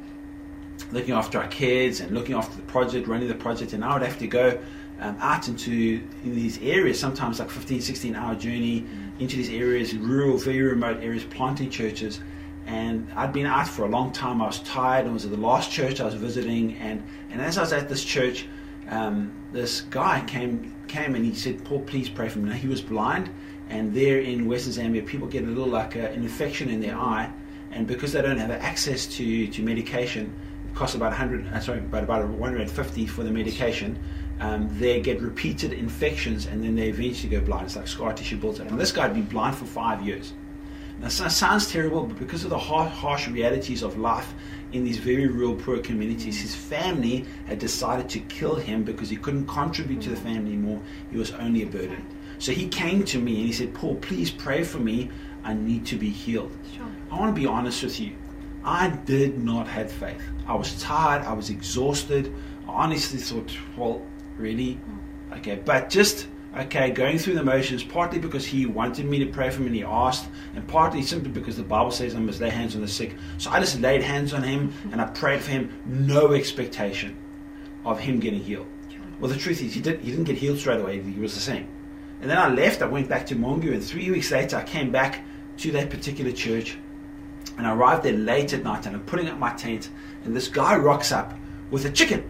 looking 0.93 1.15
after 1.15 1.39
our 1.39 1.49
kids 1.49 2.01
and 2.01 2.11
looking 2.11 2.35
after 2.35 2.57
the 2.57 2.63
project, 2.63 3.07
running 3.09 3.29
the 3.29 3.35
project, 3.35 3.73
and 3.73 3.85
I 3.85 3.95
would 3.95 4.03
have 4.03 4.19
to 4.19 4.27
go 4.27 4.59
um, 5.01 5.17
out 5.21 5.49
into 5.49 6.03
in 6.25 6.35
these 6.35 6.61
areas, 6.63 6.99
sometimes 6.99 7.39
like 7.39 7.51
15, 7.51 7.81
16 7.81 8.15
hour 8.15 8.35
journey 8.35 8.87
into 9.19 9.37
these 9.37 9.51
areas, 9.51 9.95
rural, 9.95 10.37
very 10.37 10.63
remote 10.63 11.03
areas, 11.03 11.25
planting 11.25 11.71
churches. 11.71 12.21
And 12.67 13.07
I'd 13.15 13.33
been 13.33 13.47
out 13.47 13.69
for 13.69 13.85
a 13.85 13.89
long 13.89 14.11
time. 14.13 14.43
I 14.43 14.47
was 14.47 14.59
tired. 14.61 15.05
and 15.05 15.15
was 15.15 15.25
at 15.25 15.31
the 15.31 15.37
last 15.37 15.71
church 15.71 16.01
I 16.01 16.05
was 16.05 16.15
visiting, 16.15 16.77
and, 16.79 17.03
and 17.31 17.41
as 17.41 17.59
I 17.59 17.63
was 17.63 17.73
at 17.73 17.89
this 17.89 18.05
church, 18.05 18.47
um, 18.89 19.33
this 19.53 19.83
guy 19.83 20.23
came 20.27 20.75
came 20.89 21.15
and 21.15 21.25
he 21.25 21.35
said, 21.35 21.65
"Paul, 21.65 21.81
please 21.81 22.09
pray 22.09 22.29
for 22.29 22.39
me." 22.39 22.51
Now 22.51 22.57
he 22.57 22.69
was 22.69 22.81
blind, 22.81 23.31
and 23.69 23.95
there 23.95 24.21
in 24.21 24.47
Western 24.47 24.73
Zambia, 24.73 25.05
people 25.07 25.27
get 25.27 25.45
a 25.45 25.47
little 25.47 25.67
like 25.67 25.97
a, 25.97 26.11
an 26.11 26.23
infection 26.23 26.69
in 26.69 26.81
their 26.81 26.97
eye, 26.97 27.31
and 27.73 27.87
because 27.87 28.13
they 28.13 28.23
don't 28.23 28.39
have 28.39 28.51
access 28.51 29.07
to, 29.07 29.47
to 29.49 29.63
medication, 29.63 30.33
it 30.65 30.75
costs 30.75 30.95
about 30.95 31.11
100, 31.11 31.47
uh, 31.49 31.61
sorry, 31.61 31.79
about 31.79 32.05
about 32.05 32.29
150 32.29 33.07
for 33.07 33.25
the 33.25 33.31
medication. 33.31 33.99
Um, 34.39 34.69
they 34.79 35.01
get 35.01 35.21
repeated 35.21 35.73
infections, 35.73 36.47
and 36.47 36.63
then 36.63 36.77
they 36.77 36.89
eventually 36.89 37.31
go 37.31 37.41
blind. 37.41 37.67
It's 37.67 37.77
like 37.77 37.89
scar 37.89 38.13
tissue 38.13 38.37
builds 38.37 38.61
up. 38.61 38.71
And 38.71 38.79
this 38.79 38.93
guy 38.93 39.03
had 39.03 39.15
been 39.15 39.25
blind 39.25 39.57
for 39.57 39.65
five 39.65 40.03
years. 40.03 40.35
Now, 40.99 41.09
it 41.09 41.11
sounds 41.11 41.71
terrible, 41.71 42.05
but 42.05 42.19
because 42.19 42.45
of 42.45 42.51
the 42.51 42.59
harsh, 42.59 42.91
harsh 42.91 43.29
realities 43.29 43.83
of 43.83 43.99
life 43.99 44.33
in 44.73 44.85
these 44.85 44.99
very 44.99 45.27
rural, 45.27 45.55
poor 45.55 45.79
communities, 45.79 46.41
his 46.41 46.55
family 46.55 47.27
had 47.47 47.59
decided 47.59 48.09
to 48.11 48.21
kill 48.21 48.55
him 48.55 48.83
because 48.83 49.11
he 49.11 49.17
couldn't 49.17 49.47
contribute 49.47 50.01
to 50.03 50.11
the 50.11 50.17
family 50.17 50.53
anymore. 50.53 50.81
He 51.11 51.19
was 51.19 51.33
only 51.33 51.63
a 51.63 51.67
burden. 51.67 52.05
So 52.39 52.53
he 52.53 52.69
came 52.69 53.05
to 53.05 53.19
me 53.19 53.37
and 53.37 53.47
he 53.47 53.53
said, 53.53 53.75
Paul, 53.75 53.97
please 53.97 54.31
pray 54.31 54.63
for 54.63 54.79
me. 54.79 55.11
I 55.45 55.55
need 55.55 55.87
to 55.87 55.97
be 55.97 56.09
healed. 56.09 56.57
Sure. 56.75 56.87
I 57.11 57.19
want 57.19 57.35
to 57.35 57.41
be 57.41 57.47
honest 57.47 57.83
with 57.83 58.01
you. 58.01 58.17
I 58.65 58.89
did 58.89 59.39
not 59.39 59.69
have 59.69 59.93
faith. 59.93 60.21
I 60.47 60.55
was 60.55 60.81
tired. 60.83 61.23
I 61.25 61.33
was 61.33 61.51
exhausted. 61.51 62.35
I 62.67 62.73
honestly 62.73 63.21
thought, 63.21 63.57
well, 63.77 64.03
really? 64.37 64.75
Mm. 64.75 65.39
Okay, 65.39 65.61
but 65.65 65.89
just 65.89 66.27
okay, 66.57 66.91
going 66.91 67.19
through 67.19 67.35
the 67.35 67.45
motions, 67.45 67.85
partly 67.85 68.19
because 68.19 68.47
he 68.47 68.67
wanted 68.67 69.07
me 69.07 69.19
to 69.19 69.27
pray 69.27 69.51
for 69.51 69.59
him 69.59 69.67
and 69.67 69.75
he 69.75 69.83
asked, 69.83 70.29
and 70.55 70.67
partly 70.67 71.03
simply 71.03 71.31
because 71.31 71.57
the 71.57 71.63
Bible 71.63 71.91
says 71.91 72.15
I 72.15 72.19
must 72.19 72.41
lay 72.41 72.51
hands 72.51 72.75
on 72.75 72.81
the 72.81 72.89
sick. 72.89 73.15
So 73.39 73.51
I 73.51 73.61
just 73.61 73.81
laid 73.81 74.03
hands 74.03 74.33
on 74.33 74.43
him 74.43 74.73
and 74.91 75.01
I 75.01 75.05
prayed 75.07 75.43
for 75.43 75.51
him, 75.51 75.81
no 75.85 76.33
expectation 76.33 77.17
of 77.85 78.01
him 78.01 78.21
getting 78.21 78.41
healed. 78.41 78.67
Well, 79.21 79.31
the 79.31 79.39
truth 79.39 79.63
is, 79.63 79.75
he, 79.75 79.81
did, 79.81 80.01
he 80.01 80.11
didn't 80.11 80.25
get 80.25 80.37
healed 80.37 80.59
straight 80.59 80.81
away, 80.81 81.01
he 81.01 81.21
was 81.21 81.35
the 81.35 81.41
same. 81.41 81.69
And 82.21 82.31
then 82.31 82.39
I 82.39 82.49
left, 82.49 82.83
I 82.83 82.87
went 82.87 83.09
back 83.09 83.27
to 83.27 83.37
Mongu, 83.37 83.73
and 83.73 83.85
three 83.85 84.11
weeks 84.11 84.31
later 84.31 84.57
I 84.57 84.65
came 84.65 84.91
back 84.91 85.25
to 85.59 85.73
that 85.73 85.91
particular 85.91 86.33
church. 86.33 86.79
And 87.59 87.67
I 87.67 87.75
arrived 87.75 88.03
there 88.03 88.13
late 88.13 88.53
at 88.53 88.63
night 88.63 88.85
and 88.87 88.97
I'm 88.97 89.03
putting 89.03 89.29
up 89.29 89.39
my 89.39 89.53
tent, 89.55 89.91
and 90.25 90.35
this 90.35 90.49
guy 90.49 90.77
rocks 90.77 91.13
up 91.13 91.39
with 91.71 91.85
a 91.85 91.91
chicken. 91.91 92.29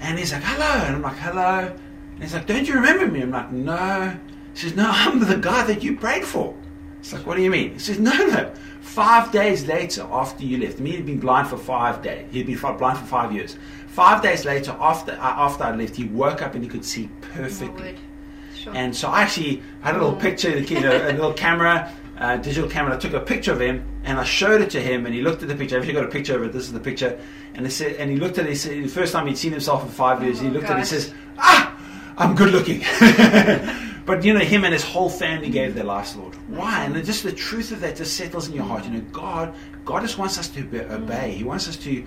And 0.00 0.18
he's 0.18 0.32
like, 0.32 0.42
hello. 0.42 0.84
And 0.86 0.96
I'm 0.96 1.02
like, 1.02 1.16
hello. 1.16 1.76
He's 2.24 2.34
like, 2.34 2.46
don't 2.46 2.66
you 2.66 2.74
remember 2.74 3.06
me? 3.06 3.22
I'm 3.22 3.30
like, 3.30 3.52
no. 3.52 4.16
He 4.54 4.58
says, 4.60 4.74
no, 4.74 4.86
I'm 4.88 5.20
the 5.20 5.36
guy 5.36 5.64
that 5.66 5.82
you 5.82 5.96
prayed 5.96 6.24
for. 6.24 6.54
It's 7.00 7.12
like, 7.12 7.26
what 7.26 7.36
do 7.36 7.42
you 7.42 7.50
mean? 7.50 7.74
He 7.74 7.78
says, 7.78 7.98
no, 7.98 8.12
no. 8.12 8.52
Five 8.80 9.30
days 9.32 9.66
later, 9.66 10.06
after 10.10 10.44
you 10.44 10.58
left, 10.58 10.78
me 10.80 10.92
he'd 10.92 11.06
been 11.06 11.20
blind 11.20 11.48
for 11.48 11.56
five 11.56 12.02
days. 12.02 12.26
He'd 12.30 12.46
been 12.46 12.58
blind 12.58 12.98
for 12.98 13.04
five 13.06 13.32
years. 13.32 13.56
Five 13.88 14.22
days 14.22 14.44
later, 14.44 14.76
after 14.80 15.12
uh, 15.12 15.16
after 15.20 15.64
I 15.64 15.74
left, 15.74 15.96
he 15.96 16.04
woke 16.04 16.42
up 16.42 16.54
and 16.54 16.62
he 16.64 16.68
could 16.68 16.84
see 16.84 17.08
perfectly. 17.20 17.96
Sure. 18.56 18.74
And 18.74 18.94
so 18.96 19.08
I 19.08 19.22
actually 19.22 19.62
had 19.82 19.94
a 19.96 19.98
little 19.98 20.16
picture, 20.16 20.58
you 20.58 20.80
know, 20.80 20.96
a 20.96 21.12
little 21.12 21.32
camera, 21.44 21.92
uh, 22.18 22.36
digital 22.38 22.68
camera. 22.68 22.94
I 22.94 22.98
took 22.98 23.12
a 23.12 23.20
picture 23.20 23.52
of 23.52 23.60
him 23.60 23.84
and 24.04 24.18
I 24.18 24.24
showed 24.24 24.60
it 24.62 24.70
to 24.70 24.80
him, 24.80 25.06
and 25.06 25.14
he 25.14 25.22
looked 25.22 25.42
at 25.42 25.48
the 25.48 25.54
picture. 25.56 25.76
I've 25.76 25.82
actually 25.82 25.94
got 25.94 26.04
a 26.04 26.08
picture 26.08 26.36
of 26.36 26.42
it. 26.44 26.52
This 26.52 26.64
is 26.64 26.72
the 26.72 26.80
picture. 26.80 27.18
And 27.54 27.66
he 27.66 27.70
said, 27.70 27.96
and 27.96 28.10
he 28.10 28.16
looked 28.16 28.38
at 28.38 28.46
it. 28.46 28.50
He 28.50 28.54
said, 28.56 28.82
the 28.82 28.88
first 28.88 29.12
time 29.12 29.26
he'd 29.26 29.38
seen 29.38 29.52
himself 29.52 29.82
in 29.82 29.88
five 29.90 30.22
years, 30.22 30.40
he 30.40 30.48
Oh, 30.48 30.50
looked 30.50 30.66
at 30.66 30.76
it. 30.76 30.80
He 30.80 30.84
says, 30.86 31.12
"Ah, 31.38 31.73
I'm 32.16 32.34
good 32.34 32.52
looking." 32.52 32.80
but 34.06 34.24
you 34.24 34.34
know, 34.34 34.40
him 34.40 34.64
and 34.64 34.72
his 34.72 34.84
whole 34.84 35.08
family 35.08 35.50
gave 35.50 35.74
their 35.74 35.84
lives, 35.84 36.12
to 36.12 36.18
Lord. 36.18 36.34
Why? 36.48 36.84
And 36.84 37.04
just 37.04 37.22
the 37.22 37.32
truth 37.32 37.72
of 37.72 37.80
that 37.80 37.96
just 37.96 38.16
settles 38.16 38.48
in 38.48 38.54
your 38.54 38.64
heart. 38.64 38.84
You 38.84 38.90
know, 38.92 39.00
God, 39.12 39.54
God 39.84 40.02
just 40.02 40.18
wants 40.18 40.38
us 40.38 40.48
to 40.48 40.62
be, 40.64 40.80
obey. 40.80 41.32
He 41.32 41.44
wants 41.44 41.68
us 41.68 41.76
to 41.78 42.04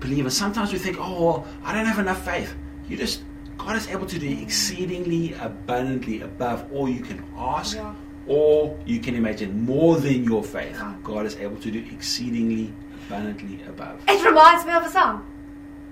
believe. 0.00 0.24
And 0.24 0.32
sometimes 0.32 0.72
we 0.72 0.78
think, 0.78 0.96
oh, 1.00 1.24
well, 1.24 1.46
I 1.64 1.74
don't 1.74 1.86
have 1.86 1.98
enough 1.98 2.24
faith. 2.24 2.54
You 2.88 2.96
just, 2.96 3.22
God 3.58 3.76
is 3.76 3.88
able 3.88 4.06
to 4.06 4.18
do 4.18 4.28
exceedingly 4.42 5.34
abundantly 5.34 6.20
above 6.22 6.70
all 6.72 6.88
you 6.88 7.00
can 7.02 7.22
ask 7.36 7.76
Yeah. 7.76 7.94
or 8.26 8.78
you 8.84 9.00
can 9.00 9.14
imagine. 9.14 9.64
More 9.64 9.96
than 9.96 10.24
your 10.24 10.42
faith. 10.42 10.80
God 11.02 11.26
is 11.26 11.36
able 11.36 11.56
to 11.56 11.70
do 11.70 11.84
exceedingly 11.92 12.72
abundantly 13.06 13.60
above. 13.68 14.00
It 14.08 14.24
reminds 14.24 14.64
me 14.66 14.72
of 14.72 14.84
a 14.84 14.90
song. 14.90 15.24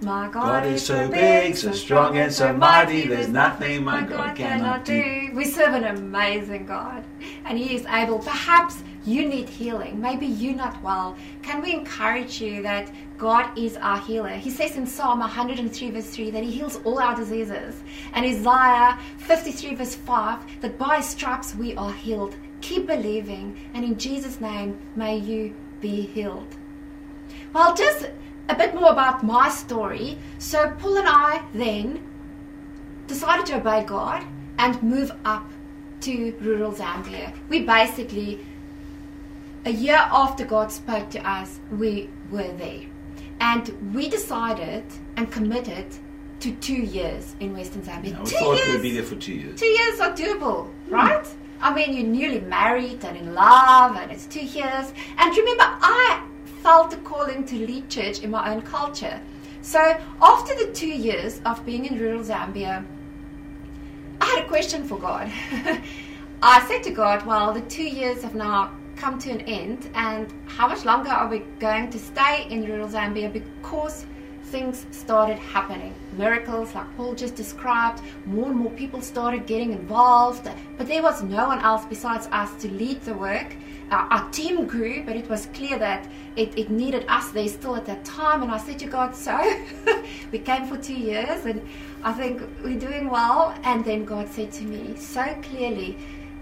My 0.04 0.28
God, 0.28 0.32
God 0.32 0.66
is 0.66 0.84
so 0.84 1.08
big, 1.08 1.56
so 1.56 1.72
strong, 1.72 2.18
and 2.18 2.32
so 2.32 2.52
mighty, 2.52 3.06
there's 3.06 3.28
nothing 3.28 3.84
my 3.84 4.02
God 4.02 4.36
cannot 4.36 4.84
do. 4.84 5.30
We 5.34 5.46
serve 5.46 5.72
an 5.72 5.84
amazing 5.84 6.66
God, 6.66 7.04
and 7.46 7.56
He 7.56 7.74
is 7.74 7.86
able. 7.86 8.18
Perhaps 8.18 8.82
you 9.06 9.26
need 9.26 9.48
healing. 9.48 10.00
Maybe 10.00 10.26
you're 10.26 10.54
not 10.54 10.82
well. 10.82 11.16
Can 11.42 11.62
we 11.62 11.72
encourage 11.72 12.40
you 12.40 12.62
that 12.62 12.90
God 13.16 13.56
is 13.58 13.76
our 13.78 13.98
healer? 13.98 14.30
He 14.30 14.50
says 14.50 14.76
in 14.76 14.86
Psalm 14.86 15.20
103, 15.20 15.90
verse 15.90 16.10
3, 16.10 16.30
that 16.32 16.42
He 16.42 16.50
heals 16.50 16.80
all 16.84 16.98
our 16.98 17.16
diseases, 17.16 17.82
and 18.12 18.26
Isaiah 18.26 18.98
53, 19.18 19.74
verse 19.74 19.94
5, 19.94 20.60
that 20.60 20.78
by 20.78 21.00
stripes 21.00 21.54
we 21.54 21.74
are 21.76 21.92
healed. 21.92 22.36
Keep 22.60 22.86
believing, 22.86 23.56
and 23.72 23.84
in 23.84 23.98
Jesus' 23.98 24.40
name, 24.40 24.78
may 24.96 25.16
you 25.16 25.54
be 25.80 26.02
healed. 26.02 26.56
Well, 27.52 27.74
just 27.74 28.10
a 28.48 28.54
bit 28.54 28.74
more 28.74 28.90
about 28.90 29.22
my 29.22 29.48
story. 29.48 30.18
So, 30.38 30.70
Paul 30.78 30.98
and 30.98 31.08
I 31.08 31.44
then 31.54 32.02
decided 33.06 33.46
to 33.46 33.56
obey 33.56 33.84
God 33.84 34.24
and 34.58 34.82
move 34.82 35.12
up 35.24 35.50
to 36.02 36.34
rural 36.40 36.72
Zambia. 36.72 37.32
We 37.48 37.62
basically, 37.62 38.40
a 39.64 39.70
year 39.70 39.96
after 39.96 40.44
God 40.44 40.70
spoke 40.70 41.10
to 41.10 41.28
us, 41.28 41.60
we 41.70 42.10
were 42.30 42.52
there. 42.52 42.82
And 43.40 43.94
we 43.94 44.08
decided 44.08 44.84
and 45.16 45.30
committed 45.30 45.86
to 46.40 46.52
two 46.56 46.74
years 46.74 47.34
in 47.40 47.56
Western 47.56 47.82
Zambia. 47.82 48.20
I 48.20 48.24
two 48.24 48.36
thought 48.36 48.56
years 48.56 48.68
we'd 48.68 48.82
be 48.82 48.90
there 48.92 49.02
for 49.02 49.16
two 49.16 49.32
years. 49.32 49.58
two 49.58 49.66
years 49.66 50.00
are 50.00 50.12
doable, 50.12 50.68
hmm. 50.88 50.94
right? 50.94 51.26
I 51.60 51.72
mean, 51.72 51.94
you're 51.94 52.06
newly 52.06 52.40
married 52.40 53.02
and 53.04 53.16
in 53.16 53.32
love, 53.32 53.96
and 53.96 54.12
it's 54.12 54.26
two 54.26 54.44
years. 54.44 54.92
And 55.16 55.34
remember, 55.34 55.64
I 55.64 56.22
felt 56.64 56.94
a 56.94 56.96
calling 56.96 57.44
to 57.44 57.56
lead 57.56 57.90
church 57.90 58.20
in 58.20 58.30
my 58.30 58.50
own 58.50 58.62
culture. 58.62 59.20
So 59.60 59.80
after 60.22 60.54
the 60.54 60.72
two 60.72 60.88
years 60.88 61.42
of 61.44 61.64
being 61.66 61.84
in 61.84 61.98
rural 61.98 62.22
Zambia, 62.22 62.82
I 64.18 64.24
had 64.24 64.44
a 64.44 64.48
question 64.48 64.82
for 64.82 64.98
God. 64.98 65.30
I 66.42 66.66
said 66.66 66.82
to 66.84 66.90
God, 66.90 67.26
Well, 67.26 67.52
the 67.52 67.60
two 67.76 67.84
years 67.84 68.22
have 68.22 68.34
now 68.34 68.72
come 68.96 69.18
to 69.18 69.30
an 69.30 69.42
end, 69.42 69.90
and 69.94 70.32
how 70.46 70.66
much 70.66 70.86
longer 70.86 71.10
are 71.10 71.28
we 71.28 71.40
going 71.58 71.90
to 71.90 71.98
stay 71.98 72.46
in 72.48 72.64
rural 72.64 72.88
Zambia 72.88 73.30
because 73.30 74.06
things 74.44 74.86
started 74.90 75.38
happening? 75.38 75.94
Miracles, 76.16 76.74
like 76.74 76.96
Paul 76.96 77.14
just 77.14 77.34
described, 77.34 78.00
more 78.24 78.46
and 78.46 78.56
more 78.56 78.70
people 78.70 79.02
started 79.02 79.46
getting 79.46 79.72
involved, 79.72 80.48
but 80.78 80.86
there 80.86 81.02
was 81.02 81.22
no 81.22 81.46
one 81.46 81.58
else 81.58 81.84
besides 81.84 82.26
us 82.32 82.50
to 82.62 82.70
lead 82.70 83.02
the 83.02 83.12
work. 83.12 83.54
Our, 83.90 84.28
team 84.30 84.66
grew, 84.66 85.04
but 85.04 85.14
it 85.14 85.28
was 85.28 85.46
clear 85.54 85.78
that 85.78 86.08
it, 86.36 86.56
it 86.58 86.70
needed 86.70 87.04
us 87.08 87.30
there 87.30 87.48
still 87.48 87.76
at 87.76 87.86
that 87.86 88.04
time. 88.04 88.42
And 88.42 88.50
I 88.50 88.58
said 88.58 88.78
to 88.80 88.86
God, 88.86 89.14
So 89.14 89.38
we 90.32 90.38
came 90.38 90.66
for 90.66 90.76
two 90.76 90.94
years, 90.94 91.44
and 91.44 91.66
I 92.02 92.12
think 92.12 92.42
we're 92.62 92.78
doing 92.78 93.08
well. 93.08 93.54
And 93.62 93.84
then 93.84 94.04
God 94.04 94.28
said 94.28 94.50
to 94.52 94.64
me 94.64 94.96
so 94.96 95.22
clearly, 95.42 95.96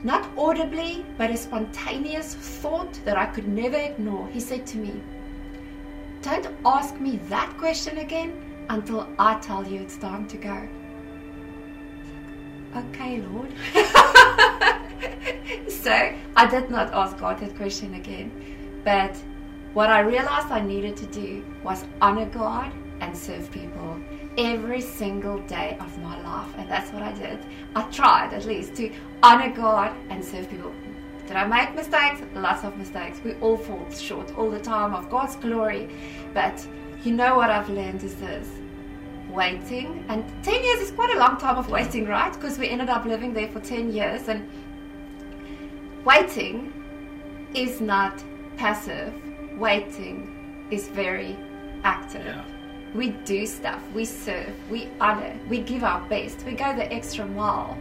not 0.05 0.28
audibly, 0.37 1.05
but 1.16 1.31
a 1.31 1.37
spontaneous 1.37 2.35
thought 2.35 2.98
that 3.05 3.16
I 3.16 3.26
could 3.26 3.46
never 3.46 3.76
ignore. 3.76 4.28
He 4.28 4.40
said 4.40 4.66
to 4.68 4.78
me, 4.78 5.00
Don't 6.22 6.48
ask 6.64 6.98
me 6.98 7.20
that 7.28 7.57
question 7.59 7.98
again 7.98 8.33
until 8.68 9.09
I 9.18 9.38
tell 9.40 9.66
you 9.66 9.81
it's 9.81 9.96
time 9.98 10.26
to 10.28 10.37
go. 10.37 10.68
Okay, 12.74 13.20
Lord. 13.20 13.52
so 15.68 16.14
I 16.36 16.46
did 16.46 16.70
not 16.70 16.92
ask 16.92 17.18
God 17.18 17.38
that 17.38 17.56
question 17.56 17.94
again. 17.94 18.30
But 18.84 19.16
what 19.74 19.90
I 19.90 20.00
realized 20.00 20.48
I 20.48 20.60
needed 20.60 20.96
to 20.98 21.06
do 21.06 21.44
was 21.62 21.84
honor 22.00 22.26
God 22.26 22.72
and 23.00 23.16
serve 23.16 23.50
people 23.50 23.98
every 24.38 24.80
single 24.80 25.38
day 25.40 25.76
of 25.80 25.98
my 25.98 26.20
life. 26.22 26.54
And 26.56 26.70
that's 26.70 26.90
what 26.92 27.02
I 27.02 27.12
did. 27.12 27.38
I 27.74 27.82
tried 27.90 28.32
at 28.32 28.44
least 28.44 28.74
to 28.76 28.92
honor 29.22 29.50
God 29.54 29.94
and 30.10 30.24
serve 30.24 30.48
people. 30.48 30.72
Did 31.26 31.36
I 31.36 31.46
make 31.46 31.74
mistakes? 31.74 32.20
Lots 32.34 32.64
of 32.64 32.76
mistakes. 32.76 33.20
We 33.24 33.34
all 33.34 33.56
fall 33.56 33.88
short 33.90 34.36
all 34.36 34.50
the 34.50 34.60
time 34.60 34.94
of 34.94 35.08
God's 35.10 35.36
glory. 35.36 35.88
But 36.34 36.66
you 37.04 37.12
know 37.12 37.36
what 37.36 37.50
I've 37.50 37.68
learned 37.68 38.02
is 38.02 38.14
this 38.16 38.48
waiting. 39.30 40.04
And 40.08 40.24
10 40.44 40.62
years 40.62 40.80
is 40.80 40.90
quite 40.90 41.14
a 41.14 41.18
long 41.18 41.38
time 41.38 41.56
of 41.56 41.70
waiting, 41.70 42.06
right? 42.06 42.32
Because 42.32 42.58
we 42.58 42.68
ended 42.68 42.90
up 42.90 43.04
living 43.04 43.32
there 43.32 43.48
for 43.48 43.60
10 43.60 43.92
years. 43.92 44.28
And 44.28 44.48
waiting 46.04 46.72
is 47.54 47.80
not 47.80 48.22
passive, 48.56 49.12
waiting 49.58 50.66
is 50.70 50.88
very 50.88 51.38
active. 51.84 52.24
Yeah. 52.24 52.44
We 52.94 53.10
do 53.24 53.46
stuff, 53.46 53.80
we 53.94 54.04
serve, 54.04 54.52
we 54.70 54.88
honor, 55.00 55.38
we 55.48 55.58
give 55.60 55.82
our 55.82 56.06
best, 56.08 56.44
we 56.44 56.52
go 56.52 56.74
the 56.76 56.92
extra 56.92 57.24
mile. 57.24 57.78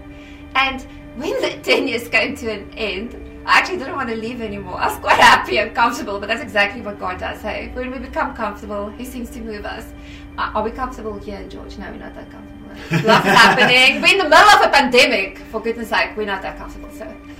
And 0.55 0.81
when 1.15 1.39
the 1.41 1.59
10 1.63 1.87
years 1.87 2.07
came 2.07 2.35
to 2.37 2.51
an 2.51 2.71
end, 2.75 3.15
I 3.45 3.57
actually 3.57 3.79
didn't 3.79 3.95
want 3.95 4.09
to 4.09 4.15
leave 4.15 4.39
anymore. 4.39 4.79
I 4.79 4.87
was 4.87 4.97
quite 4.99 5.19
happy 5.19 5.57
and 5.57 5.73
comfortable, 5.73 6.19
but 6.19 6.27
that's 6.27 6.43
exactly 6.43 6.81
what 6.81 6.99
God 6.99 7.19
does. 7.19 7.41
Hey, 7.41 7.71
when 7.73 7.91
we 7.91 7.97
become 7.97 8.35
comfortable, 8.35 8.89
He 8.89 9.03
seems 9.03 9.29
to 9.31 9.41
move 9.41 9.65
us. 9.65 9.91
Uh, 10.37 10.51
are 10.53 10.63
we 10.63 10.71
comfortable 10.71 11.17
here, 11.17 11.43
George? 11.49 11.77
No, 11.77 11.89
we're 11.91 11.97
not 11.97 12.13
that 12.13 12.29
comfortable. 12.29 13.07
Lots 13.07 13.25
happening. 13.25 14.01
We're 14.01 14.11
in 14.13 14.17
the 14.19 14.29
middle 14.29 14.37
of 14.37 14.61
a 14.61 14.69
pandemic. 14.69 15.39
For 15.51 15.59
goodness 15.59 15.89
sake, 15.89 16.15
we're 16.15 16.25
not 16.25 16.41
that 16.43 16.57
comfortable. 16.57 16.89
So, 16.91 17.05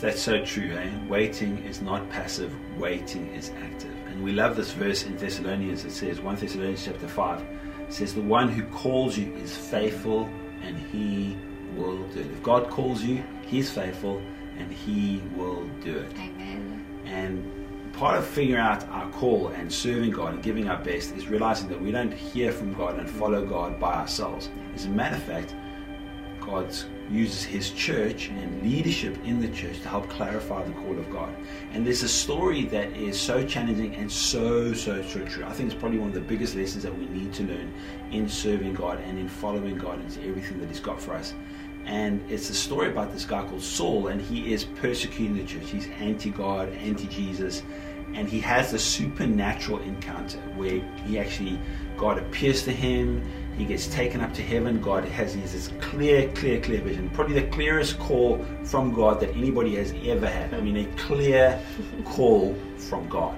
That's 0.00 0.20
so 0.22 0.44
true, 0.44 0.72
eh? 0.76 0.90
Waiting 1.08 1.58
is 1.64 1.82
not 1.82 2.08
passive, 2.10 2.54
waiting 2.78 3.28
is 3.34 3.50
active. 3.62 3.92
And 4.06 4.22
we 4.22 4.32
love 4.32 4.56
this 4.56 4.72
verse 4.72 5.04
in 5.04 5.16
Thessalonians. 5.16 5.84
It 5.84 5.92
says, 5.92 6.20
1 6.20 6.36
Thessalonians 6.36 6.84
chapter 6.84 7.08
5, 7.08 7.40
it 7.40 7.92
says, 7.92 8.14
The 8.14 8.20
one 8.20 8.48
who 8.48 8.62
calls 8.64 9.18
you 9.18 9.32
is 9.34 9.56
faithful 9.56 10.28
and 10.62 10.76
he 10.76 11.36
will 11.76 11.98
do 12.08 12.20
it. 12.20 12.26
If 12.26 12.42
God 12.42 12.70
calls 12.70 13.02
you, 13.02 13.22
he's 13.42 13.70
faithful 13.70 14.22
and 14.56 14.72
he 14.72 15.22
will 15.34 15.64
do 15.82 15.98
it. 15.98 16.12
amen. 16.16 16.84
And 17.04 17.92
part 17.92 18.18
of 18.18 18.26
figuring 18.26 18.60
out 18.60 18.86
our 18.88 19.10
call 19.10 19.48
and 19.48 19.72
serving 19.72 20.10
God 20.10 20.34
and 20.34 20.42
giving 20.42 20.68
our 20.68 20.82
best 20.82 21.14
is 21.16 21.28
realizing 21.28 21.68
that 21.68 21.80
we 21.80 21.90
don't 21.90 22.12
hear 22.12 22.52
from 22.52 22.72
God 22.74 22.98
and 22.98 23.08
follow 23.08 23.44
God 23.44 23.80
by 23.80 23.94
ourselves. 23.94 24.50
As 24.74 24.84
a 24.84 24.90
matter 24.90 25.16
of 25.16 25.22
fact, 25.22 25.54
God 26.48 26.74
uses 27.10 27.44
his 27.44 27.70
church 27.72 28.28
and 28.28 28.62
leadership 28.62 29.14
in 29.24 29.38
the 29.38 29.48
church 29.48 29.80
to 29.82 29.88
help 29.88 30.08
clarify 30.08 30.64
the 30.64 30.72
call 30.72 30.98
of 30.98 31.10
God. 31.10 31.34
And 31.72 31.86
there's 31.86 32.02
a 32.02 32.08
story 32.08 32.64
that 32.66 32.96
is 32.96 33.20
so 33.20 33.46
challenging 33.46 33.94
and 33.96 34.10
so, 34.10 34.72
so, 34.72 35.02
so 35.02 35.22
true. 35.26 35.44
I 35.44 35.52
think 35.52 35.70
it's 35.70 35.78
probably 35.78 35.98
one 35.98 36.08
of 36.08 36.14
the 36.14 36.22
biggest 36.22 36.54
lessons 36.54 36.84
that 36.84 36.98
we 36.98 37.06
need 37.06 37.34
to 37.34 37.42
learn 37.42 37.70
in 38.12 38.30
serving 38.30 38.74
God 38.74 38.98
and 39.00 39.18
in 39.18 39.28
following 39.28 39.76
God 39.76 40.00
into 40.00 40.26
everything 40.26 40.58
that 40.60 40.68
he's 40.70 40.80
got 40.80 41.02
for 41.02 41.12
us. 41.12 41.34
And 41.84 42.22
it's 42.30 42.48
a 42.48 42.54
story 42.54 42.90
about 42.90 43.12
this 43.12 43.26
guy 43.26 43.44
called 43.44 43.62
Saul, 43.62 44.08
and 44.08 44.20
he 44.20 44.52
is 44.52 44.64
persecuting 44.64 45.36
the 45.36 45.44
church. 45.44 45.68
He's 45.68 45.88
anti 45.98 46.30
God, 46.30 46.70
anti 46.74 47.08
Jesus, 47.08 47.62
and 48.14 48.26
he 48.26 48.40
has 48.40 48.72
a 48.72 48.78
supernatural 48.78 49.80
encounter 49.80 50.38
where 50.56 50.80
he 51.04 51.18
actually, 51.18 51.58
God 51.98 52.18
appears 52.18 52.62
to 52.64 52.72
him, 52.72 53.22
he 53.58 53.64
gets 53.64 53.86
taken 53.88 54.20
up 54.20 54.32
to 54.34 54.42
heaven. 54.42 54.80
God 54.80 55.04
has 55.06 55.34
has 55.34 55.52
this 55.52 55.68
clear, 55.80 56.28
clear, 56.32 56.60
clear 56.60 56.80
vision. 56.80 57.10
Probably 57.10 57.40
the 57.40 57.48
clearest 57.48 57.98
call 57.98 58.44
from 58.64 58.92
God 58.92 59.20
that 59.20 59.30
anybody 59.30 59.76
has 59.76 59.92
ever 60.04 60.28
had. 60.28 60.54
I 60.54 60.60
mean, 60.60 60.76
a 60.76 60.86
clear 60.96 61.60
call 62.04 62.56
from 62.76 63.08
God. 63.08 63.36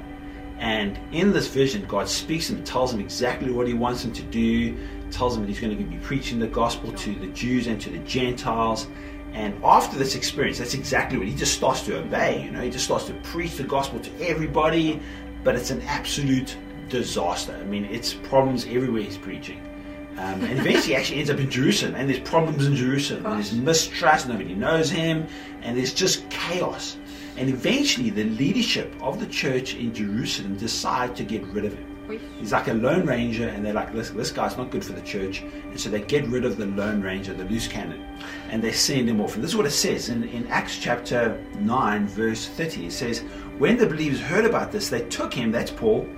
And 0.59 0.99
in 1.13 1.33
this 1.33 1.49
vision, 1.49 1.87
God 1.87 2.07
speaks 2.07 2.49
to 2.49 2.55
him, 2.55 2.65
tells 2.65 2.93
him 2.93 3.01
exactly 3.01 3.51
what 3.51 3.67
he 3.67 3.73
wants 3.73 4.05
him 4.05 4.13
to 4.13 4.23
do, 4.23 4.77
tells 5.11 5.35
him 5.35 5.43
that 5.43 5.49
he's 5.49 5.59
going 5.59 5.77
to 5.77 5.83
be 5.83 5.97
preaching 5.99 6.39
the 6.39 6.47
gospel 6.47 6.93
to 6.93 7.15
the 7.15 7.29
Jews 7.29 7.67
and 7.67 7.81
to 7.81 7.89
the 7.89 7.99
Gentiles. 8.01 8.87
And 9.33 9.55
after 9.65 9.97
this 9.97 10.17
experience, 10.17 10.59
that's 10.59 10.75
exactly 10.75 11.17
what 11.17 11.29
he 11.29 11.35
just 11.35 11.55
starts 11.55 11.83
to 11.83 11.99
obey. 11.99 12.45
You 12.45 12.51
know, 12.51 12.61
he 12.61 12.71
just 12.71 12.85
starts 12.85 13.07
to 13.07 13.15
preach 13.23 13.57
the 13.57 13.65
gospel 13.65 14.01
to 14.01 14.11
everybody, 14.21 15.01
but 15.45 15.55
it's 15.55 15.71
an 15.71 15.81
absolute 15.83 16.57
disaster. 16.91 17.57
I 17.59 17.65
mean, 17.65 17.87
it's 17.87 18.13
problems 18.13 18.67
everywhere 18.67 19.03
he's 19.03 19.17
preaching. 19.17 19.67
Um, 20.17 20.43
and 20.45 20.59
eventually, 20.59 20.81
he 20.81 20.97
actually 20.97 21.19
ends 21.19 21.31
up 21.31 21.39
in 21.39 21.51
Jerusalem, 21.51 21.95
and 21.95 22.09
there's 22.09 22.21
problems 22.21 22.67
in 22.67 22.77
Jerusalem, 22.77 23.25
and 23.27 23.37
there's 23.37 23.53
mistrust, 23.53 24.29
nobody 24.29 24.55
knows 24.55 24.91
him, 24.91 25.27
and 25.63 25.77
there's 25.77 25.95
just 25.95 26.29
chaos. 26.31 26.99
And 27.37 27.49
eventually, 27.49 28.11
the 28.11 28.25
leadership 28.25 28.95
of 29.01 29.19
the 29.19 29.27
church 29.27 29.75
in 29.75 29.95
Jerusalem 29.95 30.57
decide 30.57 31.17
to 31.17 31.25
get 31.25 31.43
rid 31.47 31.65
of 31.65 31.73
him. 31.73 31.91
He's 32.39 32.53
like 32.53 32.69
a 32.69 32.75
lone 32.75 33.07
ranger, 33.07 33.49
and 33.49 33.65
they're 33.65 33.73
like, 33.73 33.95
listen, 33.95 34.17
this 34.17 34.33
guy's 34.33 34.57
not 34.57 34.71
good 34.71 34.85
for 34.85 34.93
the 34.93 35.03
church. 35.03 35.43
And 35.43 35.81
so 35.81 35.91
they 35.91 36.01
get 36.01 36.27
rid 36.27 36.45
of 36.45 36.57
the 36.57 36.67
lone 36.67 37.01
ranger, 37.01 37.33
the 37.33 37.45
loose 37.45 37.69
cannon, 37.69 38.05
and 38.51 38.63
they 38.63 38.73
send 38.73 39.09
him 39.09 39.21
off. 39.21 39.37
And 39.37 39.45
this 39.45 39.53
is 39.53 39.57
what 39.57 39.67
it 39.67 39.71
says 39.71 40.09
in, 40.09 40.25
in 40.25 40.47
Acts 40.49 40.79
chapter 40.79 41.43
9, 41.59 42.09
verse 42.09 42.49
30. 42.49 42.87
It 42.87 42.93
says, 42.93 43.21
When 43.59 43.77
the 43.77 43.87
believers 43.87 44.21
heard 44.21 44.45
about 44.45 44.73
this, 44.73 44.89
they 44.89 45.03
took 45.03 45.33
him, 45.33 45.53
that's 45.53 45.71
Paul, 45.71 46.09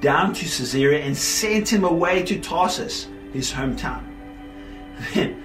down 0.00 0.34
to 0.34 0.44
Caesarea 0.44 1.00
and 1.00 1.16
sent 1.16 1.72
him 1.72 1.84
away 1.84 2.22
to 2.24 2.38
Tarsus, 2.38 3.08
his 3.34 3.52
hometown. 3.52 4.02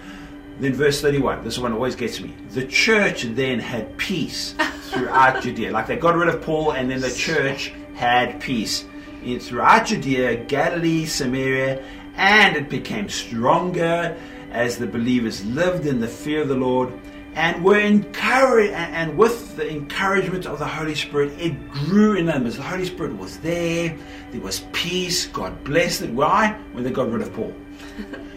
Then, 0.59 0.73
verse 0.73 0.99
31, 0.99 1.45
this 1.45 1.57
one 1.57 1.71
always 1.71 1.95
gets 1.95 2.19
me. 2.19 2.35
The 2.49 2.65
church 2.65 3.23
then 3.23 3.59
had 3.59 3.97
peace 3.97 4.55
throughout 4.89 5.41
Judea. 5.43 5.71
Like 5.71 5.87
they 5.87 5.95
got 5.95 6.15
rid 6.15 6.27
of 6.27 6.41
Paul, 6.41 6.71
and 6.71 6.91
then 6.91 6.99
the 6.99 7.11
church 7.11 7.71
had 7.95 8.41
peace 8.41 8.83
in 9.23 9.39
throughout 9.39 9.85
Judea, 9.85 10.43
Galilee, 10.45 11.05
Samaria, 11.05 11.81
and 12.15 12.57
it 12.57 12.69
became 12.69 13.07
stronger 13.07 14.17
as 14.51 14.77
the 14.77 14.85
believers 14.85 15.45
lived 15.45 15.85
in 15.85 16.01
the 16.01 16.07
fear 16.09 16.41
of 16.41 16.49
the 16.49 16.55
Lord 16.55 16.91
and 17.35 17.63
were 17.63 17.79
encouraged. 17.79 18.73
And 18.73 19.17
with 19.17 19.55
the 19.55 19.69
encouragement 19.69 20.45
of 20.45 20.59
the 20.59 20.67
Holy 20.67 20.95
Spirit, 20.95 21.31
it 21.39 21.71
grew 21.71 22.17
in 22.17 22.25
numbers. 22.25 22.57
The 22.57 22.63
Holy 22.63 22.85
Spirit 22.85 23.17
was 23.17 23.37
there. 23.39 23.97
There 24.31 24.41
was 24.41 24.65
peace. 24.73 25.27
God 25.27 25.63
blessed 25.63 26.01
it. 26.01 26.09
Why? 26.11 26.59
When 26.73 26.83
they 26.83 26.91
got 26.91 27.09
rid 27.09 27.21
of 27.21 27.33
Paul. 27.33 27.53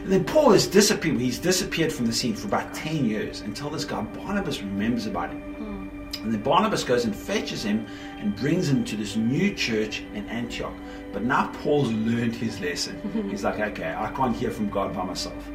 And 0.03 0.13
then 0.13 0.25
Paul 0.25 0.53
has 0.53 0.67
disappeared. 0.67 1.21
He's 1.21 1.39
disappeared 1.39 1.93
from 1.93 2.07
the 2.07 2.13
scene 2.13 2.35
for 2.35 2.49
about 2.49 2.75
10 2.75 3.05
years 3.05 3.41
until 3.43 3.71
this 3.71 3.85
guy 3.85 4.03
Barnabas 4.03 4.61
remembers 4.61 5.07
about 5.07 5.31
him. 5.31 5.41
Hmm. 5.41 6.25
And 6.25 6.33
then 6.33 6.43
Barnabas 6.43 6.85
goes 6.85 7.05
and 7.05 7.15
fetches 7.15 7.65
him 7.65 7.87
and 8.19 8.35
brings 8.37 8.69
him 8.69 8.85
to 8.85 8.97
this 8.97 9.17
new 9.17 9.55
church 9.55 10.03
in 10.15 10.29
Antioch. 10.29 10.75
But 11.13 11.25
now 11.25 11.49
Paul's 11.63 11.91
learned 11.93 12.35
his 12.35 12.61
lesson. 12.61 13.29
He's 13.31 13.45
like, 13.45 13.59
okay, 13.61 13.95
I 13.97 14.11
can't 14.13 14.37
hear 14.37 14.51
from 14.51 14.71
God 14.71 14.95
by 14.95 15.05
myself. 15.05 15.51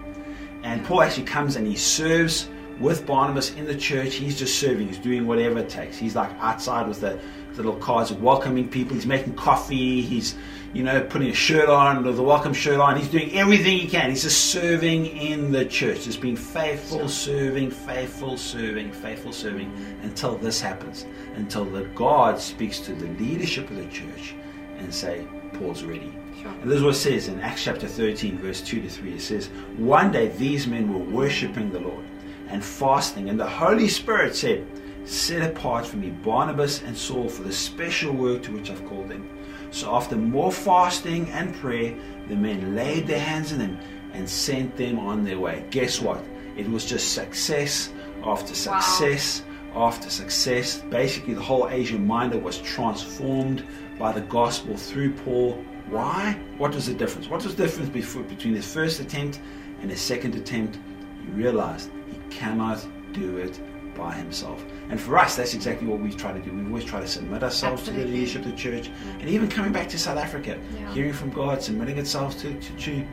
And 0.63 0.83
Paul 0.85 1.01
actually 1.01 1.25
comes 1.25 1.55
and 1.55 1.65
he 1.65 1.75
serves 1.75 2.49
with 2.79 3.05
Barnabas 3.05 3.53
in 3.55 3.65
the 3.65 3.75
church. 3.75 4.15
He's 4.15 4.37
just 4.37 4.59
serving, 4.59 4.87
he's 4.87 4.97
doing 4.97 5.25
whatever 5.25 5.59
it 5.59 5.69
takes. 5.69 5.97
He's 5.97 6.15
like 6.15 6.31
outside 6.39 6.87
with 6.87 7.01
the 7.01 7.19
little 7.57 7.75
cards 7.75 8.13
welcoming 8.13 8.69
people, 8.69 8.95
he's 8.95 9.05
making 9.05 9.35
coffee, 9.35 10.01
he's 10.01 10.35
you 10.73 10.83
know, 10.83 11.01
putting 11.01 11.29
a 11.29 11.33
shirt 11.33 11.69
on, 11.69 12.03
the 12.03 12.21
welcome 12.21 12.53
shirt 12.53 12.79
on. 12.79 12.97
He's 12.97 13.07
doing 13.07 13.33
everything 13.33 13.79
he 13.79 13.87
can. 13.87 14.09
He's 14.09 14.23
just 14.23 14.51
serving 14.51 15.05
in 15.07 15.51
the 15.51 15.65
church, 15.65 16.03
just 16.03 16.21
being 16.21 16.35
faithful, 16.35 17.07
serving, 17.09 17.71
faithful, 17.71 18.37
serving, 18.37 18.91
faithful, 18.91 19.31
serving 19.31 19.73
until 20.03 20.37
this 20.37 20.61
happens. 20.61 21.05
Until 21.35 21.65
the 21.65 21.85
God 21.95 22.39
speaks 22.39 22.79
to 22.81 22.93
the 22.93 23.07
leadership 23.21 23.69
of 23.69 23.77
the 23.77 23.87
church 23.87 24.35
and 24.77 24.93
say, 24.93 25.25
Paul's 25.53 25.83
ready. 25.83 26.13
Sure. 26.41 26.51
And 26.51 26.69
this 26.69 26.77
is 26.77 26.83
what 26.83 26.93
it 26.93 26.99
says 26.99 27.27
in 27.27 27.39
Acts 27.39 27.63
chapter 27.63 27.87
13, 27.87 28.37
verse 28.37 28.61
2 28.61 28.81
to 28.81 28.89
3. 28.89 29.13
It 29.13 29.21
says, 29.21 29.47
One 29.77 30.11
day 30.11 30.27
these 30.27 30.67
men 30.67 30.93
were 30.93 30.99
worshipping 30.99 31.71
the 31.71 31.79
Lord 31.79 32.05
and 32.49 32.63
fasting, 32.63 33.29
and 33.29 33.39
the 33.39 33.49
Holy 33.49 33.87
Spirit 33.87 34.35
said, 34.35 34.65
Set 35.07 35.41
apart 35.41 35.85
for 35.85 35.95
me 35.95 36.09
Barnabas 36.09 36.81
and 36.81 36.95
Saul 36.95 37.29
for 37.29 37.43
the 37.43 37.53
special 37.53 38.13
work 38.13 38.43
to 38.43 38.51
which 38.51 38.69
I've 38.69 38.85
called 38.85 39.07
them. 39.07 39.29
So 39.71 39.95
after 39.95 40.17
more 40.17 40.51
fasting 40.51 41.29
and 41.29 41.55
prayer, 41.55 41.95
the 42.27 42.35
men 42.35 42.75
laid 42.75 43.07
their 43.07 43.19
hands 43.19 43.53
on 43.53 43.59
them 43.59 43.79
and 44.11 44.29
sent 44.29 44.75
them 44.75 44.99
on 44.99 45.23
their 45.23 45.39
way. 45.39 45.65
Guess 45.71 46.01
what? 46.01 46.21
It 46.57 46.69
was 46.69 46.85
just 46.85 47.13
success 47.13 47.89
after 48.25 48.49
Wow. 48.69 48.81
success 48.81 49.43
after 49.73 50.09
success. 50.09 50.83
Basically, 50.89 51.33
the 51.33 51.41
whole 51.41 51.69
Asian 51.69 52.05
Minor 52.05 52.39
was 52.39 52.57
transformed 52.57 53.63
by 53.97 54.11
the 54.11 54.21
gospel 54.21 54.75
through 54.75 55.13
Paul. 55.13 55.63
Why? 55.89 56.37
What 56.57 56.75
was 56.75 56.87
the 56.87 56.93
difference? 56.93 57.29
What 57.29 57.45
was 57.45 57.55
the 57.55 57.63
difference 57.63 57.89
before, 57.89 58.23
between 58.23 58.55
his 58.55 58.69
first 58.73 58.99
attempt 58.99 59.39
and 59.81 59.89
his 59.89 60.01
second 60.01 60.35
attempt? 60.35 60.79
He 61.23 61.31
realized 61.31 61.91
he 62.11 62.17
cannot 62.29 62.85
do 63.13 63.37
it 63.37 63.59
by 63.97 64.13
himself. 64.13 64.63
And 64.89 65.01
for 65.01 65.17
us, 65.17 65.35
that's 65.35 65.53
exactly 65.53 65.87
what 65.87 65.99
we 65.99 66.11
try 66.11 66.31
to 66.31 66.39
do. 66.39 66.51
We 66.53 66.63
always 66.65 66.85
try 66.85 67.01
to 67.01 67.07
submit 67.07 67.43
ourselves 67.43 67.83
to 67.83 67.91
the 67.91 68.05
leadership 68.05 68.45
of 68.45 68.51
the 68.51 68.57
church. 68.57 68.89
And 69.19 69.27
even 69.27 69.49
coming 69.49 69.71
back 69.73 69.89
to 69.89 69.99
South 69.99 70.17
Africa, 70.17 70.57
Yeah. 70.79 70.93
hearing 70.93 71.13
from 71.13 71.31
God, 71.31 71.61
submitting 71.61 71.97
itself 71.97 72.37
to, 72.41 72.53
to, 72.53 72.71
to, 72.77 73.07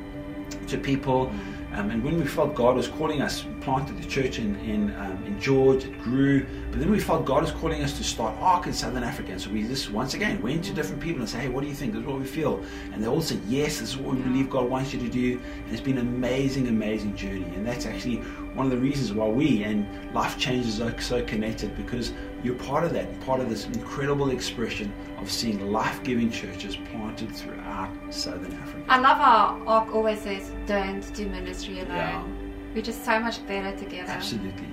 to 0.69 0.79
people. 0.79 1.27
Mm. 1.27 1.41
Um, 1.75 1.91
and 1.91 2.05
when 2.05 2.19
we 2.19 2.25
felt 2.25 2.55
God 2.55 2.77
was 2.77 2.87
calling 2.87 3.21
us, 3.21 3.45
planted 3.61 4.01
the 4.01 4.09
church 4.09 4.39
in 4.39 4.55
in, 4.61 4.95
um, 4.95 5.25
in 5.27 5.41
George, 5.41 5.85
it 5.85 5.99
grew. 6.01 6.47
But 6.71 6.79
then 6.79 6.91
we 6.91 7.01
felt 7.01 7.25
God 7.25 7.43
was 7.43 7.51
calling 7.51 7.83
us 7.83 7.97
to 7.99 8.05
start 8.05 8.37
Ark 8.41 8.67
in 8.67 8.73
Southern 8.73 9.03
Africa. 9.03 9.33
And 9.33 9.41
so 9.41 9.51
we 9.51 9.65
just 9.65 9.91
once 9.91 10.15
again 10.15 10.41
went 10.41 10.65
to 10.67 10.73
different 10.73 11.03
people 11.03 11.21
and 11.21 11.29
said, 11.29 11.41
"Hey, 11.41 11.49
what 11.49 11.63
do 11.63 11.67
you 11.67 11.75
think? 11.75 11.93
This 11.93 12.03
is 12.03 12.07
what 12.07 12.21
we 12.21 12.27
feel." 12.27 12.63
And 12.93 13.03
they 13.03 13.09
all 13.09 13.21
said, 13.21 13.41
"Yes, 13.49 13.81
this 13.81 13.91
is 13.91 13.97
what 13.97 14.15
we 14.15 14.23
believe 14.23 14.49
God 14.51 14.71
wants 14.71 14.93
you 14.93 15.01
to 15.01 15.09
do." 15.09 15.41
And 15.65 15.73
it's 15.73 15.81
been 15.81 15.99
an 15.99 16.07
amazing, 16.07 16.69
amazing 16.69 17.17
journey. 17.17 17.51
And 17.57 17.67
that's 17.67 17.87
actually 17.87 18.19
one 18.55 18.67
of 18.67 18.71
the 18.71 18.79
reasons 18.79 19.13
why 19.13 19.27
we 19.27 19.65
and 19.65 19.87
Life 20.15 20.39
Changes 20.39 20.81
are 20.81 20.99
so 21.01 21.25
connected 21.25 21.77
because 21.77 22.13
you're 22.45 22.55
part 22.57 22.85
of 22.85 22.93
that, 22.93 23.09
part 23.23 23.41
of 23.41 23.49
this 23.49 23.65
incredible 23.67 24.31
expression 24.31 24.93
of 25.19 25.31
seeing 25.31 25.73
life-giving 25.73 26.31
churches 26.31 26.77
planted 26.93 27.35
throughout 27.35 27.91
Southern 28.11 28.53
Africa. 28.53 28.85
I 28.89 28.99
love 28.99 29.17
how 29.17 29.63
Ark 29.67 29.95
always 29.95 30.21
says, 30.21 30.53
"Don't 30.67 31.03
do 31.15 31.27
ministry 31.27 31.81
alone. 31.81 31.89
Yeah. 31.89 32.23
We're 32.75 32.83
just 32.83 33.03
so 33.05 33.19
much 33.19 33.45
better 33.47 33.75
together." 33.77 34.13
Absolutely. 34.13 34.69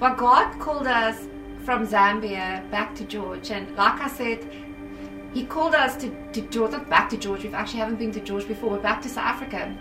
Well, 0.00 0.16
God 0.16 0.58
called 0.58 0.88
us 0.88 1.28
from 1.64 1.86
Zambia 1.86 2.68
back 2.70 2.94
to 2.96 3.04
George, 3.04 3.50
and 3.50 3.74
like 3.76 4.00
I 4.00 4.08
said, 4.08 4.44
He 5.32 5.44
called 5.44 5.74
us 5.74 5.96
to, 5.96 6.08
to 6.32 6.40
George, 6.48 6.72
not 6.72 6.88
back 6.88 7.10
to 7.10 7.16
George. 7.16 7.42
We've 7.44 7.54
actually 7.54 7.80
haven't 7.80 7.98
been 7.98 8.12
to 8.12 8.20
George 8.20 8.48
before. 8.48 8.70
We're 8.70 8.78
back 8.78 9.02
to 9.02 9.08
South 9.08 9.26
Africa, 9.26 9.72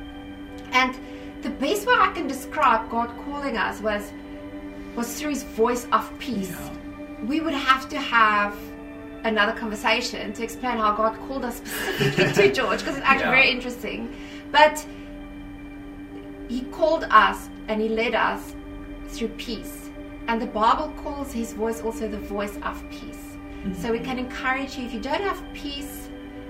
and 0.72 0.96
the 1.42 1.50
best 1.50 1.88
way 1.88 1.96
I 1.98 2.12
can 2.14 2.28
describe 2.28 2.92
God 2.92 3.10
calling 3.26 3.58
us 3.58 3.82
was 3.82 4.12
was 4.96 5.20
through 5.20 5.32
His 5.32 5.44
voice 5.44 5.88
of 5.92 6.12
peace. 6.20 6.52
Yeah. 6.52 7.26
We 7.26 7.42
would 7.42 7.54
have 7.54 7.90
to 7.90 8.00
have 8.00 8.58
another 9.24 9.54
conversation 9.54 10.34
to 10.34 10.44
explain 10.44 10.78
how 10.78 10.94
God 10.96 11.18
called 11.28 11.44
us 11.46 11.58
specifically 11.58 12.50
to 12.50 12.54
George 12.60 12.80
because 12.80 12.98
it's 12.98 13.06
actually 13.06 13.26
Yeah. 13.26 13.32
very 13.32 13.50
interesting, 13.52 14.16
but. 14.52 14.86
He 16.48 16.62
called 16.66 17.06
us 17.10 17.50
and 17.68 17.82
he 17.82 17.90
led 17.90 18.14
us 18.14 18.54
through 19.08 19.30
peace. 19.30 19.90
And 20.28 20.40
the 20.40 20.46
Bible 20.46 20.94
calls 21.02 21.32
his 21.32 21.54
voice 21.54 21.82
also 21.82 22.08
the 22.08 22.20
voice 22.20 22.56
of 22.62 22.88
peace. 22.92 23.18
Mm-hmm. 23.64 23.74
So 23.74 23.92
we 23.92 23.98
can 23.98 24.20
encourage 24.20 24.78
you 24.78 24.86
if 24.86 24.94
you 24.94 25.00
don't 25.00 25.24
have 25.24 25.42
peace, 25.56 26.08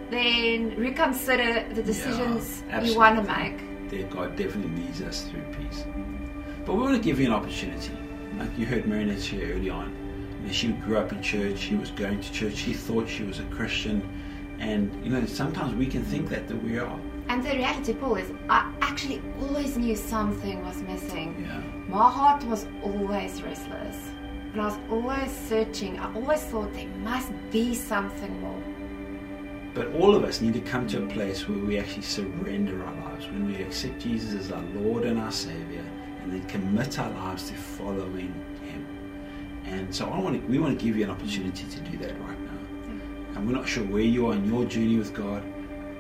then 0.10 0.76
reconsider 0.76 1.66
the 1.74 1.82
decisions 1.82 2.62
you 2.84 2.98
want 2.98 3.16
to 3.16 3.24
make. 3.24 3.90
That 3.90 4.10
God 4.10 4.36
definitely 4.36 4.84
leads 4.84 5.02
us 5.02 5.22
through 5.30 5.44
peace. 5.58 5.86
But 6.66 6.74
we 6.76 6.82
want 6.82 6.96
to 6.96 7.02
give 7.02 7.18
you 7.18 7.28
an 7.28 7.34
opportunity. 7.34 7.94
Like 8.38 8.58
you 8.58 8.66
heard 8.66 8.86
Marinette 8.86 9.22
share 9.22 9.54
early 9.54 9.70
on. 9.70 9.96
You 10.42 10.48
know, 10.48 10.54
she 10.54 10.68
grew 10.70 10.98
up 10.98 11.12
in 11.12 11.22
church, 11.22 11.58
she 11.58 11.76
was 11.76 11.92
going 11.92 12.20
to 12.20 12.32
church, 12.32 12.56
she 12.56 12.74
thought 12.74 13.08
she 13.08 13.24
was 13.24 13.40
a 13.40 13.46
Christian. 13.46 14.08
And 14.60 15.04
you 15.04 15.12
know, 15.12 15.26
sometimes 15.26 15.74
we 15.76 15.88
can 15.88 16.04
think 16.04 16.30
that 16.30 16.48
that 16.48 16.64
we 16.64 16.78
are. 16.78 17.00
And 17.28 17.44
the 17.44 17.52
reality, 17.52 17.94
Paul, 17.94 18.16
is 18.16 18.32
I 18.50 18.72
actually 18.82 19.22
always 19.42 19.78
knew 19.78 19.96
something 19.96 20.64
was 20.64 20.82
missing. 20.84 21.36
Yeah. 21.40 21.62
My 21.88 22.10
heart 22.10 22.44
was 22.44 22.68
always 22.84 23.42
restless. 23.42 23.98
And 24.54 24.62
I 24.62 24.66
was 24.66 24.80
always 24.90 25.32
searching. 25.32 26.00
I 26.00 26.14
always 26.14 26.42
thought 26.44 26.74
there 26.74 26.88
must 27.00 27.32
be 27.52 27.74
something 27.74 28.40
more. 28.42 28.64
But 29.74 29.92
all 29.96 30.16
of 30.16 30.24
us 30.24 30.40
need 30.40 30.54
to 30.54 30.62
come 30.62 30.88
to 30.88 31.04
a 31.04 31.08
place 31.08 31.50
where 31.50 31.58
we 31.58 31.78
actually 31.78 32.04
surrender 32.04 32.82
our 32.86 32.96
lives, 33.10 33.26
when 33.26 33.46
we 33.46 33.62
accept 33.62 34.00
Jesus 34.00 34.34
as 34.34 34.52
our 34.52 34.64
Lord 34.74 35.04
and 35.04 35.20
our 35.20 35.32
Savior, 35.32 35.75
and 36.26 36.34
then 36.34 36.46
commit 36.48 36.98
our 36.98 37.10
lives 37.12 37.50
to 37.50 37.54
following 37.54 38.34
Him. 38.64 38.88
And 39.66 39.94
so 39.94 40.10
I 40.10 40.18
want 40.18 40.42
to, 40.42 40.48
we 40.48 40.58
want 40.58 40.78
to 40.78 40.84
give 40.84 40.98
you 40.98 41.04
an 41.04 41.12
opportunity 41.12 41.66
to 41.70 41.80
do 41.82 41.98
that 42.00 42.20
right 42.22 42.40
now. 42.42 42.58
And 43.36 43.48
we're 43.48 43.54
not 43.54 43.68
sure 43.68 43.84
where 43.84 44.02
you 44.02 44.28
are 44.28 44.34
in 44.34 44.52
your 44.52 44.66
journey 44.66 44.98
with 44.98 45.14
God, 45.14 45.44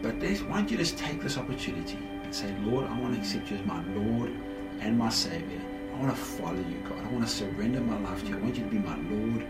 but 0.01 0.15
why 0.15 0.57
don't 0.57 0.71
you 0.71 0.77
just 0.77 0.97
take 0.97 1.21
this 1.21 1.37
opportunity 1.37 1.99
and 2.23 2.33
say, 2.33 2.51
Lord, 2.63 2.87
I 2.87 2.99
want 2.99 3.13
to 3.13 3.19
accept 3.19 3.51
you 3.51 3.57
as 3.57 3.65
my 3.65 3.83
Lord 3.93 4.31
and 4.79 4.97
my 4.97 5.09
Savior. 5.09 5.61
I 5.93 5.99
want 5.99 6.15
to 6.15 6.19
follow 6.21 6.57
you, 6.57 6.81
God. 6.89 6.97
I 7.05 7.07
want 7.11 7.23
to 7.23 7.31
surrender 7.31 7.81
my 7.81 7.99
life 7.99 8.21
to 8.23 8.29
you. 8.29 8.37
I 8.37 8.39
want 8.39 8.57
you 8.57 8.63
to 8.63 8.69
be 8.69 8.79
my 8.79 8.97
Lord 8.97 9.45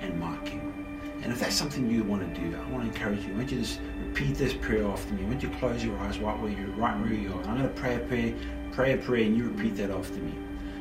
and 0.00 0.18
my 0.20 0.36
King. 0.44 0.80
And 1.22 1.32
if 1.32 1.40
that's 1.40 1.56
something 1.56 1.90
you 1.90 2.04
want 2.04 2.34
to 2.34 2.40
do, 2.40 2.56
I 2.56 2.70
want 2.70 2.84
to 2.84 2.88
encourage 2.88 3.26
you. 3.26 3.34
I 3.34 3.36
want 3.38 3.50
you 3.50 3.58
to 3.58 3.64
just 3.64 3.80
repeat 4.06 4.36
this 4.36 4.54
prayer 4.54 4.86
after 4.86 5.12
me. 5.12 5.24
I 5.24 5.28
want 5.28 5.42
you 5.42 5.50
to 5.50 5.56
close 5.56 5.84
your 5.84 5.98
eyes 5.98 6.18
right 6.18 6.38
where 6.40 6.50
you're, 6.50 6.70
right 6.76 6.98
where 6.98 7.12
you 7.12 7.32
are. 7.34 7.40
And 7.40 7.50
I'm 7.50 7.58
going 7.58 7.68
to 7.68 7.80
pray 7.80 7.96
a 7.96 7.98
prayer, 7.98 8.34
pray 8.72 8.92
a 8.92 8.96
prayer, 8.96 9.24
and 9.24 9.36
you 9.36 9.48
repeat 9.48 9.76
that 9.76 9.90
after 9.90 10.18
me. 10.18 10.34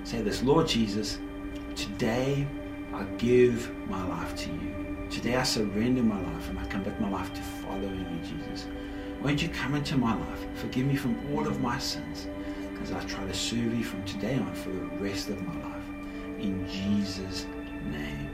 Say 0.04 0.22
this, 0.22 0.44
Lord 0.44 0.68
Jesus, 0.68 1.20
today 1.76 2.48
I 2.94 3.04
give 3.18 3.72
my 3.88 4.06
life 4.08 4.36
to 4.38 4.50
you. 4.50 5.08
Today 5.10 5.36
I 5.36 5.44
surrender 5.44 6.04
my 6.04 6.20
life 6.22 6.50
and 6.50 6.60
I 6.60 6.66
commit 6.66 7.00
my 7.02 7.10
life 7.10 7.34
to 7.34 7.42
following 7.42 8.06
you, 8.12 8.38
Jesus. 8.38 8.68
Won't 9.22 9.42
you 9.42 9.50
come 9.50 9.76
into 9.76 9.98
my 9.98 10.16
life? 10.16 10.46
Forgive 10.56 10.86
me 10.86 10.96
from 10.96 11.18
all 11.34 11.48
of 11.48 11.60
my 11.62 11.78
sins 11.80 12.28
as 12.82 12.92
I 12.92 13.02
try 13.02 13.26
to 13.26 13.34
serve 13.34 13.74
you 13.74 13.84
from 13.84 14.04
today 14.06 14.36
on 14.36 14.54
for 14.54 14.70
the 14.70 14.86
rest 15.04 15.30
of 15.30 15.42
my 15.42 15.54
life. 15.56 15.84
In 16.40 16.68
Jesus' 16.70 17.46
name. 17.86 18.30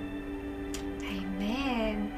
Amen. 1.02 2.12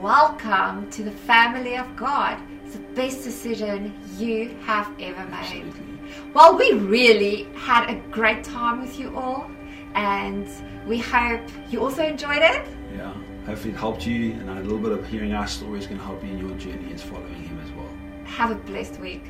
Welcome 0.00 0.90
to 0.90 1.02
the 1.02 1.10
family 1.10 1.76
of 1.76 1.96
God. 1.96 2.38
It's 2.64 2.76
the 2.76 2.82
best 2.94 3.24
decision 3.24 3.94
you 4.16 4.56
have 4.64 4.90
ever 5.00 5.24
made. 5.26 5.34
Absolutely. 5.34 5.95
Well, 6.34 6.56
we 6.56 6.72
really 6.72 7.48
had 7.54 7.90
a 7.90 7.96
great 8.10 8.44
time 8.44 8.80
with 8.80 8.98
you 8.98 9.16
all, 9.16 9.50
and 9.94 10.46
we 10.86 10.98
hope 10.98 11.42
you 11.70 11.80
also 11.80 12.04
enjoyed 12.04 12.42
it. 12.42 12.66
Yeah. 12.94 13.14
Hopefully 13.46 13.72
it 13.74 13.76
helped 13.76 14.06
you 14.06 14.32
and 14.32 14.50
a 14.50 14.54
little 14.62 14.78
bit 14.78 14.90
of 14.90 15.06
hearing 15.06 15.32
our 15.32 15.46
story 15.46 15.78
is 15.78 15.86
going 15.86 15.98
to 15.98 16.04
help 16.04 16.22
you 16.24 16.30
in 16.30 16.38
your 16.38 16.56
journey 16.58 16.92
as 16.92 17.02
following 17.02 17.34
him 17.34 17.60
as 17.60 17.70
well. 17.72 17.88
Have 18.24 18.50
a 18.50 18.56
blessed 18.56 18.98
week. 18.98 19.22